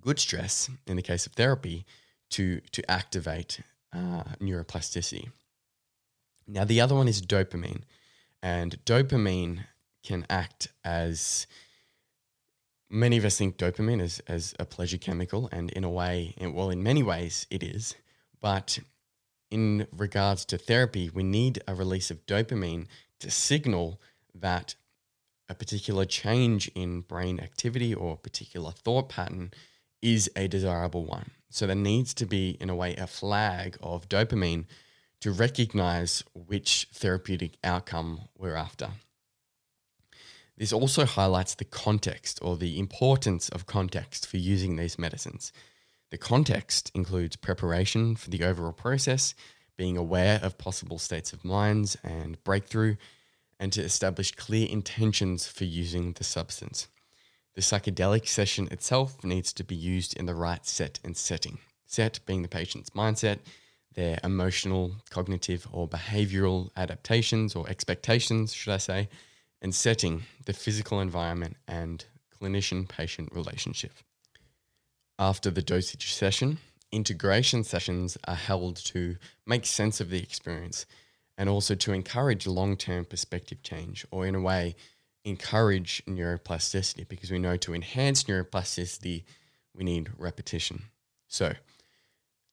good 0.00 0.20
stress, 0.20 0.70
in 0.86 0.94
the 0.94 1.02
case 1.02 1.26
of 1.26 1.32
therapy, 1.32 1.86
to, 2.30 2.60
to 2.72 2.88
activate 2.88 3.60
uh, 3.92 4.24
neuroplasticity. 4.40 5.30
Now, 6.46 6.64
the 6.64 6.80
other 6.80 6.94
one 6.94 7.08
is 7.08 7.22
dopamine. 7.22 7.82
And 8.42 8.84
dopamine 8.84 9.64
can 10.04 10.26
act 10.28 10.68
as 10.84 11.46
many 12.90 13.16
of 13.16 13.24
us 13.24 13.38
think 13.38 13.56
dopamine 13.56 14.02
as, 14.02 14.20
as 14.28 14.54
a 14.60 14.66
pleasure 14.66 14.98
chemical, 14.98 15.48
and 15.50 15.70
in 15.72 15.82
a 15.82 15.90
way, 15.90 16.34
well, 16.40 16.68
in 16.68 16.82
many 16.82 17.02
ways, 17.02 17.46
it 17.50 17.62
is. 17.62 17.94
But 18.40 18.78
in 19.50 19.86
regards 19.92 20.44
to 20.46 20.58
therapy, 20.58 21.10
we 21.12 21.22
need 21.22 21.62
a 21.66 21.74
release 21.74 22.10
of 22.10 22.26
dopamine 22.26 22.86
to 23.20 23.30
signal 23.30 24.00
that 24.34 24.74
a 25.48 25.54
particular 25.54 26.04
change 26.04 26.68
in 26.74 27.00
brain 27.02 27.38
activity 27.40 27.94
or 27.94 28.14
a 28.14 28.18
particular 28.18 28.72
thought 28.72 29.08
pattern 29.08 29.52
is 30.02 30.30
a 30.36 30.48
desirable 30.48 31.04
one. 31.04 31.30
So 31.50 31.66
there 31.66 31.76
needs 31.76 32.12
to 32.14 32.26
be, 32.26 32.56
in 32.60 32.68
a 32.68 32.74
way, 32.74 32.96
a 32.96 33.06
flag 33.06 33.76
of 33.82 34.08
dopamine 34.08 34.66
to 35.20 35.30
recognize 35.30 36.22
which 36.34 36.88
therapeutic 36.92 37.56
outcome 37.64 38.22
we're 38.36 38.56
after. 38.56 38.90
This 40.58 40.72
also 40.72 41.04
highlights 41.04 41.54
the 41.54 41.64
context 41.64 42.38
or 42.42 42.56
the 42.56 42.78
importance 42.78 43.48
of 43.50 43.66
context 43.66 44.26
for 44.26 44.38
using 44.38 44.76
these 44.76 44.98
medicines. 44.98 45.52
The 46.10 46.18
context 46.18 46.92
includes 46.94 47.36
preparation 47.36 48.14
for 48.14 48.30
the 48.30 48.44
overall 48.44 48.72
process, 48.72 49.34
being 49.76 49.96
aware 49.96 50.38
of 50.42 50.56
possible 50.56 50.98
states 50.98 51.32
of 51.32 51.44
minds 51.44 51.96
and 52.04 52.42
breakthrough, 52.44 52.96
and 53.58 53.72
to 53.72 53.82
establish 53.82 54.32
clear 54.32 54.68
intentions 54.68 55.46
for 55.46 55.64
using 55.64 56.12
the 56.12 56.24
substance. 56.24 56.88
The 57.54 57.62
psychedelic 57.62 58.28
session 58.28 58.68
itself 58.70 59.24
needs 59.24 59.52
to 59.54 59.64
be 59.64 59.74
used 59.74 60.14
in 60.16 60.26
the 60.26 60.34
right 60.34 60.64
set 60.64 61.00
and 61.02 61.16
setting. 61.16 61.58
Set 61.86 62.20
being 62.26 62.42
the 62.42 62.48
patient's 62.48 62.90
mindset, 62.90 63.38
their 63.94 64.18
emotional, 64.22 64.96
cognitive, 65.10 65.66
or 65.72 65.88
behavioral 65.88 66.70
adaptations 66.76 67.56
or 67.56 67.68
expectations, 67.68 68.52
should 68.52 68.74
I 68.74 68.76
say, 68.76 69.08
and 69.62 69.74
setting 69.74 70.24
the 70.44 70.52
physical 70.52 71.00
environment 71.00 71.56
and 71.66 72.04
clinician 72.38 72.86
patient 72.86 73.30
relationship. 73.32 73.92
After 75.18 75.50
the 75.50 75.62
dosage 75.62 76.12
session, 76.12 76.58
integration 76.92 77.64
sessions 77.64 78.18
are 78.24 78.34
held 78.34 78.76
to 78.76 79.16
make 79.46 79.64
sense 79.64 79.98
of 79.98 80.10
the 80.10 80.22
experience 80.22 80.84
and 81.38 81.48
also 81.48 81.74
to 81.74 81.92
encourage 81.92 82.46
long 82.46 82.76
term 82.76 83.06
perspective 83.06 83.62
change, 83.62 84.04
or 84.10 84.26
in 84.26 84.34
a 84.34 84.40
way, 84.40 84.76
encourage 85.24 86.02
neuroplasticity 86.06 87.08
because 87.08 87.30
we 87.30 87.38
know 87.38 87.56
to 87.56 87.74
enhance 87.74 88.24
neuroplasticity, 88.24 89.24
we 89.74 89.84
need 89.84 90.10
repetition. 90.18 90.82
So, 91.28 91.54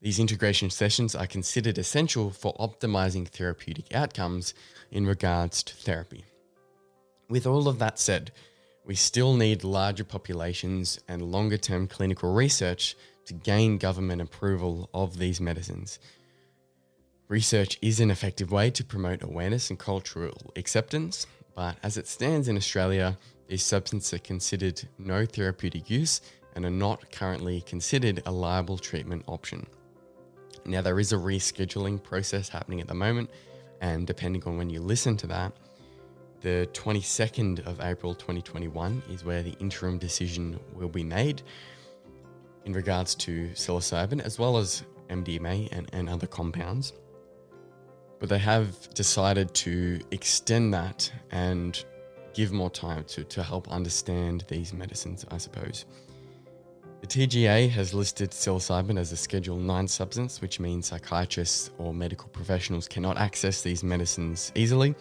these 0.02 0.20
integration 0.20 0.70
sessions 0.70 1.16
are 1.16 1.28
considered 1.28 1.78
essential 1.78 2.32
for 2.32 2.54
optimizing 2.56 3.28
therapeutic 3.28 3.94
outcomes 3.94 4.54
in 4.92 5.06
regards 5.06 5.64
to 5.64 5.76
therapy. 5.76 6.26
With 7.30 7.48
all 7.48 7.68
of 7.68 7.80
that 7.80 8.00
said, 8.00 8.32
we 8.86 8.96
still 8.96 9.34
need 9.34 9.64
larger 9.64 10.04
populations 10.04 11.00
and 11.08 11.22
longer 11.22 11.58
term 11.58 11.88
clinical 11.88 12.34
research 12.34 12.96
to 13.26 13.34
gain 13.34 13.78
government 13.78 14.22
approval 14.22 14.90
of 14.94 15.18
these 15.18 15.40
medicines. 15.40 16.00
Research 17.30 17.78
is 17.82 18.00
an 18.00 18.12
effective 18.12 18.52
way 18.52 18.70
to 18.72 18.84
promote 18.84 19.24
awareness 19.24 19.70
and 19.70 19.80
cultural 19.80 20.52
acceptance, 20.58 21.26
but 21.56 21.78
as 21.82 21.98
it 21.98 22.08
stands 22.08 22.48
in 22.48 22.58
Australia, 22.58 23.18
these 23.48 23.64
substances 23.64 24.14
are 24.14 24.20
considered 24.20 24.82
no 24.98 25.26
therapeutic 25.26 25.90
use 25.90 26.22
and 26.56 26.66
are 26.66 26.70
not 26.70 27.12
currently 27.12 27.62
considered 27.62 28.22
a 28.26 28.32
liable 28.32 28.78
treatment 28.78 29.24
option. 29.28 29.66
Now, 30.66 30.82
there 30.82 31.00
is 31.00 31.12
a 31.12 31.18
rescheduling 31.18 32.02
process 32.04 32.50
happening 32.50 32.82
at 32.82 32.88
the 32.88 32.94
moment, 32.94 33.30
and 33.82 34.06
depending 34.06 34.44
on 34.46 34.58
when 34.58 34.70
you 34.70 34.82
listen 34.82 35.18
to 35.18 35.28
that, 35.28 35.54
the 36.44 36.70
22nd 36.74 37.66
of 37.66 37.80
April 37.80 38.14
2021 38.14 39.02
is 39.10 39.24
where 39.24 39.42
the 39.42 39.56
interim 39.62 39.98
decision 39.98 40.60
will 40.74 40.90
be 40.90 41.04
made 41.04 41.42
in 42.66 42.74
regards 42.74 43.16
to 43.16 43.48
psilocybin 43.54 44.22
as 44.22 44.38
well 44.38 44.58
as 44.58 44.84
MDMA 45.10 45.70
and, 45.72 45.90
and 45.94 46.10
other 46.10 46.28
compounds. 46.28 46.94
But 48.20 48.28
they 48.28 48.40
have 48.40 48.94
decided 48.94 49.54
to 49.56 50.02
extend 50.12 50.74
that 50.74 51.10
and 51.32 51.84
give 52.34 52.52
more 52.52 52.70
time 52.70 53.06
to, 53.06 53.24
to 53.24 53.42
help 53.42 53.70
understand 53.70 54.44
these 54.50 54.74
medicines, 54.74 55.26
I 55.32 55.38
suppose. 55.38 55.86
The 57.00 57.08
TGA 57.08 57.70
has 57.70 57.94
listed 57.94 58.32
psilocybin 58.32 58.98
as 58.98 59.14
a 59.14 59.18
Schedule 59.18 59.58
9 59.58 59.88
substance, 59.88 60.42
which 60.42 60.60
means 60.60 60.88
psychiatrists 60.88 61.72
or 61.78 61.94
medical 61.94 62.28
professionals 62.30 62.88
cannot 62.88 63.18
access 63.18 63.62
these 63.62 63.84
medicines 63.84 64.52
easily 64.56 64.96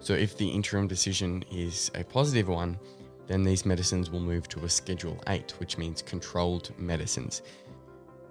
so, 0.00 0.14
if 0.14 0.36
the 0.36 0.48
interim 0.48 0.86
decision 0.86 1.44
is 1.52 1.90
a 1.94 2.02
positive 2.02 2.48
one, 2.48 2.78
then 3.26 3.44
these 3.44 3.66
medicines 3.66 4.10
will 4.10 4.20
move 4.20 4.48
to 4.48 4.64
a 4.64 4.68
Schedule 4.68 5.22
8, 5.28 5.54
which 5.58 5.76
means 5.76 6.02
controlled 6.02 6.72
medicines, 6.78 7.42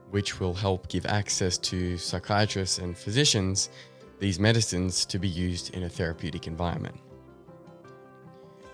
which 0.09 0.39
will 0.39 0.53
help 0.53 0.87
give 0.89 1.05
access 1.05 1.57
to 1.59 1.97
psychiatrists 1.97 2.79
and 2.79 2.97
physicians 2.97 3.69
these 4.19 4.39
medicines 4.39 5.05
to 5.05 5.19
be 5.19 5.27
used 5.27 5.73
in 5.75 5.83
a 5.83 5.89
therapeutic 5.89 6.47
environment. 6.47 6.99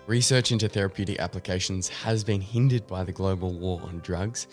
Research 0.06 0.50
into 0.50 0.68
therapeutic 0.68 1.20
applications 1.20 1.88
has 1.88 2.24
been 2.24 2.40
hindered 2.40 2.86
by 2.86 3.04
the 3.04 3.12
global 3.12 3.52
war 3.52 3.80
on 3.84 4.00
drugs, 4.00 4.46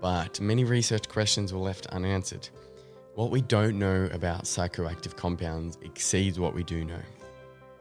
but 0.00 0.40
many 0.40 0.64
research 0.64 1.08
questions 1.08 1.52
were 1.52 1.60
left 1.60 1.86
unanswered. 1.86 2.48
What 3.14 3.30
we 3.30 3.40
don't 3.40 3.78
know 3.78 4.08
about 4.12 4.44
psychoactive 4.44 5.16
compounds 5.16 5.78
exceeds 5.82 6.38
what 6.38 6.52
we 6.52 6.64
do 6.64 6.84
know. 6.84 7.00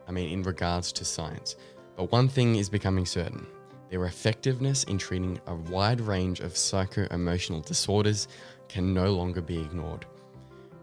I 0.07 0.11
mean, 0.11 0.29
in 0.31 0.43
regards 0.43 0.91
to 0.93 1.05
science. 1.05 1.55
But 1.95 2.11
one 2.11 2.27
thing 2.27 2.55
is 2.55 2.69
becoming 2.69 3.05
certain 3.05 3.47
their 3.89 4.05
effectiveness 4.05 4.83
in 4.85 4.97
treating 4.97 5.39
a 5.45 5.55
wide 5.55 6.01
range 6.01 6.39
of 6.39 6.57
psycho 6.57 7.07
emotional 7.11 7.61
disorders 7.61 8.27
can 8.67 8.93
no 8.93 9.13
longer 9.13 9.41
be 9.41 9.59
ignored. 9.59 10.05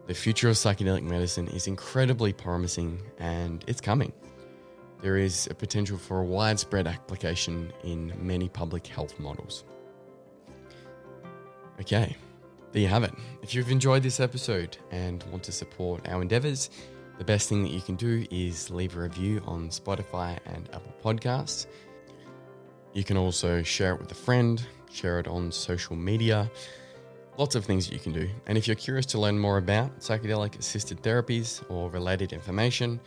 The 0.07 0.15
future 0.15 0.49
of 0.49 0.55
psychedelic 0.55 1.03
medicine 1.03 1.49
is 1.49 1.67
incredibly 1.67 2.33
promising 2.33 3.01
and 3.19 3.65
it's 3.67 3.81
coming. 3.81 4.13
There 5.01 5.17
is 5.17 5.49
a 5.51 5.55
potential 5.55 5.99
for 5.99 6.21
a 6.21 6.25
widespread 6.25 6.87
application 6.87 7.73
in 7.83 8.13
many 8.21 8.49
public 8.49 8.87
health 8.87 9.19
models. 9.19 9.65
Okay, 11.81 12.17
there 12.71 12.83
you 12.83 12.89
have 12.89 13.03
it. 13.03 13.13
If 13.43 13.55
you've 13.55 13.71
enjoyed 13.71 14.03
this 14.03 14.21
episode 14.21 14.77
and 14.93 15.23
want 15.25 15.43
to 15.45 15.53
support 15.53 16.09
our 16.09 16.23
endeavors, 16.23 16.71
the 17.23 17.33
best 17.33 17.49
thing 17.49 17.63
that 17.63 17.71
you 17.71 17.81
can 17.81 17.95
do 17.95 18.27
is 18.33 18.69
leave 18.69 18.97
a 18.97 19.01
review 19.01 19.41
on 19.47 19.69
Spotify 19.69 20.37
and 20.45 20.69
Apple 20.75 20.93
Podcasts. 21.05 21.67
You 22.95 23.05
can 23.05 23.17
also 23.17 23.63
share 23.63 23.95
it 23.95 24.01
with 24.01 24.11
a 24.11 24.17
friend, 24.17 24.61
share 24.91 25.21
it 25.21 25.29
on 25.29 25.53
social 25.53 25.95
media. 25.95 26.51
Lots 27.39 27.55
of 27.55 27.65
things 27.65 27.87
that 27.87 27.95
you 27.95 28.01
can 28.01 28.13
do. 28.13 28.29
And 28.49 28.59
if 28.59 28.67
you're 28.67 28.75
curious 28.75 29.07
to 29.07 29.21
learn 29.21 29.39
more 29.39 29.59
about 29.59 30.01
psychedelic 30.01 30.59
assisted 30.59 31.01
therapies 31.01 31.63
or 31.71 31.89
related 31.91 32.33
information, 32.33 32.99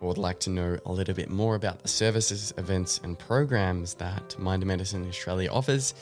or 0.00 0.08
would 0.08 0.18
like 0.18 0.40
to 0.40 0.50
know 0.50 0.76
a 0.86 0.92
little 0.92 1.14
bit 1.14 1.30
more 1.30 1.54
about 1.54 1.80
the 1.80 1.86
services, 1.86 2.52
events, 2.58 2.98
and 3.04 3.16
programs 3.16 3.94
that 3.94 4.36
Mind 4.36 4.66
Medicine 4.66 5.06
Australia 5.08 5.48
offers, 5.48 5.94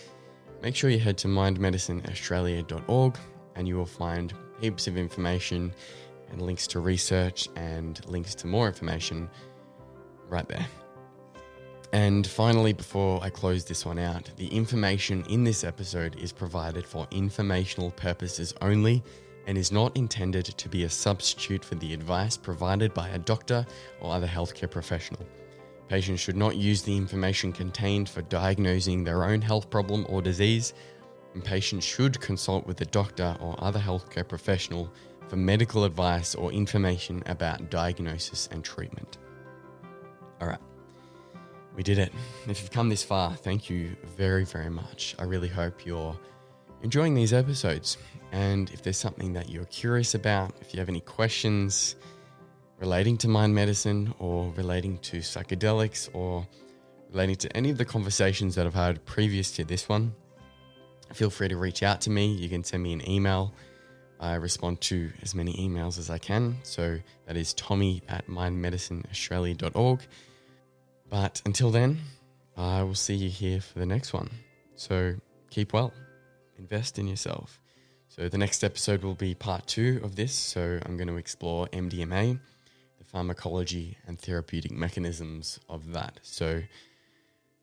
make 0.62 0.74
sure 0.74 0.88
you 0.88 0.98
head 0.98 1.18
to 1.18 1.28
mindmedicineaustralia.org 1.28 3.18
and 3.56 3.68
you 3.68 3.76
will 3.76 3.84
find 3.84 4.32
heaps 4.58 4.86
of 4.86 4.96
information 4.96 5.74
and 6.32 6.42
links 6.42 6.66
to 6.68 6.80
research 6.80 7.48
and 7.56 8.04
links 8.08 8.34
to 8.36 8.46
more 8.46 8.66
information 8.66 9.30
right 10.28 10.48
there. 10.48 10.66
And 11.92 12.26
finally, 12.26 12.72
before 12.72 13.22
I 13.22 13.28
close 13.28 13.66
this 13.66 13.84
one 13.84 13.98
out, 13.98 14.30
the 14.36 14.48
information 14.48 15.24
in 15.28 15.44
this 15.44 15.62
episode 15.62 16.16
is 16.16 16.32
provided 16.32 16.86
for 16.86 17.06
informational 17.10 17.90
purposes 17.90 18.54
only 18.62 19.02
and 19.46 19.58
is 19.58 19.70
not 19.72 19.94
intended 19.96 20.46
to 20.46 20.68
be 20.68 20.84
a 20.84 20.88
substitute 20.88 21.64
for 21.64 21.74
the 21.74 21.92
advice 21.92 22.36
provided 22.36 22.94
by 22.94 23.08
a 23.08 23.18
doctor 23.18 23.66
or 24.00 24.14
other 24.14 24.26
healthcare 24.26 24.70
professional. 24.70 25.20
Patients 25.88 26.20
should 26.20 26.36
not 26.36 26.56
use 26.56 26.80
the 26.80 26.96
information 26.96 27.52
contained 27.52 28.08
for 28.08 28.22
diagnosing 28.22 29.04
their 29.04 29.24
own 29.24 29.42
health 29.42 29.68
problem 29.68 30.06
or 30.08 30.22
disease, 30.22 30.72
and 31.34 31.44
patients 31.44 31.84
should 31.84 32.18
consult 32.20 32.66
with 32.66 32.80
a 32.80 32.86
doctor 32.86 33.36
or 33.40 33.54
other 33.58 33.80
healthcare 33.80 34.26
professional 34.26 34.90
for 35.28 35.36
medical 35.36 35.84
advice 35.84 36.34
or 36.34 36.52
information 36.52 37.22
about 37.26 37.70
diagnosis 37.70 38.48
and 38.52 38.64
treatment. 38.64 39.18
All 40.40 40.48
right, 40.48 40.60
we 41.76 41.82
did 41.82 41.98
it. 41.98 42.12
If 42.48 42.60
you've 42.60 42.70
come 42.70 42.88
this 42.88 43.02
far, 43.02 43.34
thank 43.34 43.70
you 43.70 43.96
very, 44.16 44.44
very 44.44 44.70
much. 44.70 45.14
I 45.18 45.24
really 45.24 45.48
hope 45.48 45.86
you're 45.86 46.18
enjoying 46.82 47.14
these 47.14 47.32
episodes. 47.32 47.96
And 48.32 48.70
if 48.70 48.82
there's 48.82 48.96
something 48.98 49.32
that 49.34 49.48
you're 49.50 49.66
curious 49.66 50.14
about, 50.14 50.54
if 50.60 50.74
you 50.74 50.80
have 50.80 50.88
any 50.88 51.00
questions 51.00 51.96
relating 52.78 53.16
to 53.18 53.28
mind 53.28 53.54
medicine 53.54 54.12
or 54.18 54.52
relating 54.56 54.98
to 54.98 55.18
psychedelics 55.18 56.08
or 56.12 56.46
relating 57.10 57.36
to 57.36 57.56
any 57.56 57.70
of 57.70 57.78
the 57.78 57.84
conversations 57.84 58.54
that 58.56 58.66
I've 58.66 58.74
had 58.74 59.04
previous 59.06 59.52
to 59.52 59.64
this 59.64 59.88
one, 59.88 60.14
feel 61.12 61.30
free 61.30 61.48
to 61.48 61.56
reach 61.56 61.82
out 61.82 62.00
to 62.02 62.10
me. 62.10 62.32
You 62.32 62.48
can 62.48 62.64
send 62.64 62.82
me 62.82 62.92
an 62.92 63.08
email. 63.08 63.52
I 64.22 64.36
respond 64.36 64.80
to 64.82 65.10
as 65.20 65.34
many 65.34 65.52
emails 65.54 65.98
as 65.98 66.08
I 66.08 66.16
can. 66.16 66.58
So 66.62 67.00
that 67.26 67.36
is 67.36 67.52
tommy 67.54 68.02
at 68.08 68.28
mindmedicineaustralia.org. 68.28 70.00
But 71.10 71.42
until 71.44 71.72
then, 71.72 71.98
I 72.56 72.84
will 72.84 72.94
see 72.94 73.16
you 73.16 73.28
here 73.28 73.60
for 73.60 73.80
the 73.80 73.86
next 73.86 74.12
one. 74.12 74.30
So 74.76 75.16
keep 75.50 75.72
well, 75.72 75.92
invest 76.56 77.00
in 77.00 77.08
yourself. 77.08 77.60
So 78.06 78.28
the 78.28 78.38
next 78.38 78.62
episode 78.62 79.02
will 79.02 79.16
be 79.16 79.34
part 79.34 79.66
two 79.66 80.00
of 80.04 80.14
this. 80.14 80.32
So 80.32 80.78
I'm 80.86 80.96
going 80.96 81.08
to 81.08 81.16
explore 81.16 81.66
MDMA, 81.72 82.38
the 82.98 83.04
pharmacology 83.04 83.98
and 84.06 84.20
therapeutic 84.20 84.70
mechanisms 84.70 85.58
of 85.68 85.94
that. 85.94 86.20
So 86.22 86.62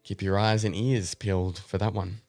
keep 0.03 0.21
your 0.21 0.37
eyes 0.37 0.65
and 0.65 0.75
ears 0.75 1.15
peeled 1.15 1.59
for 1.59 1.77
that 1.77 1.93
one. 1.93 2.19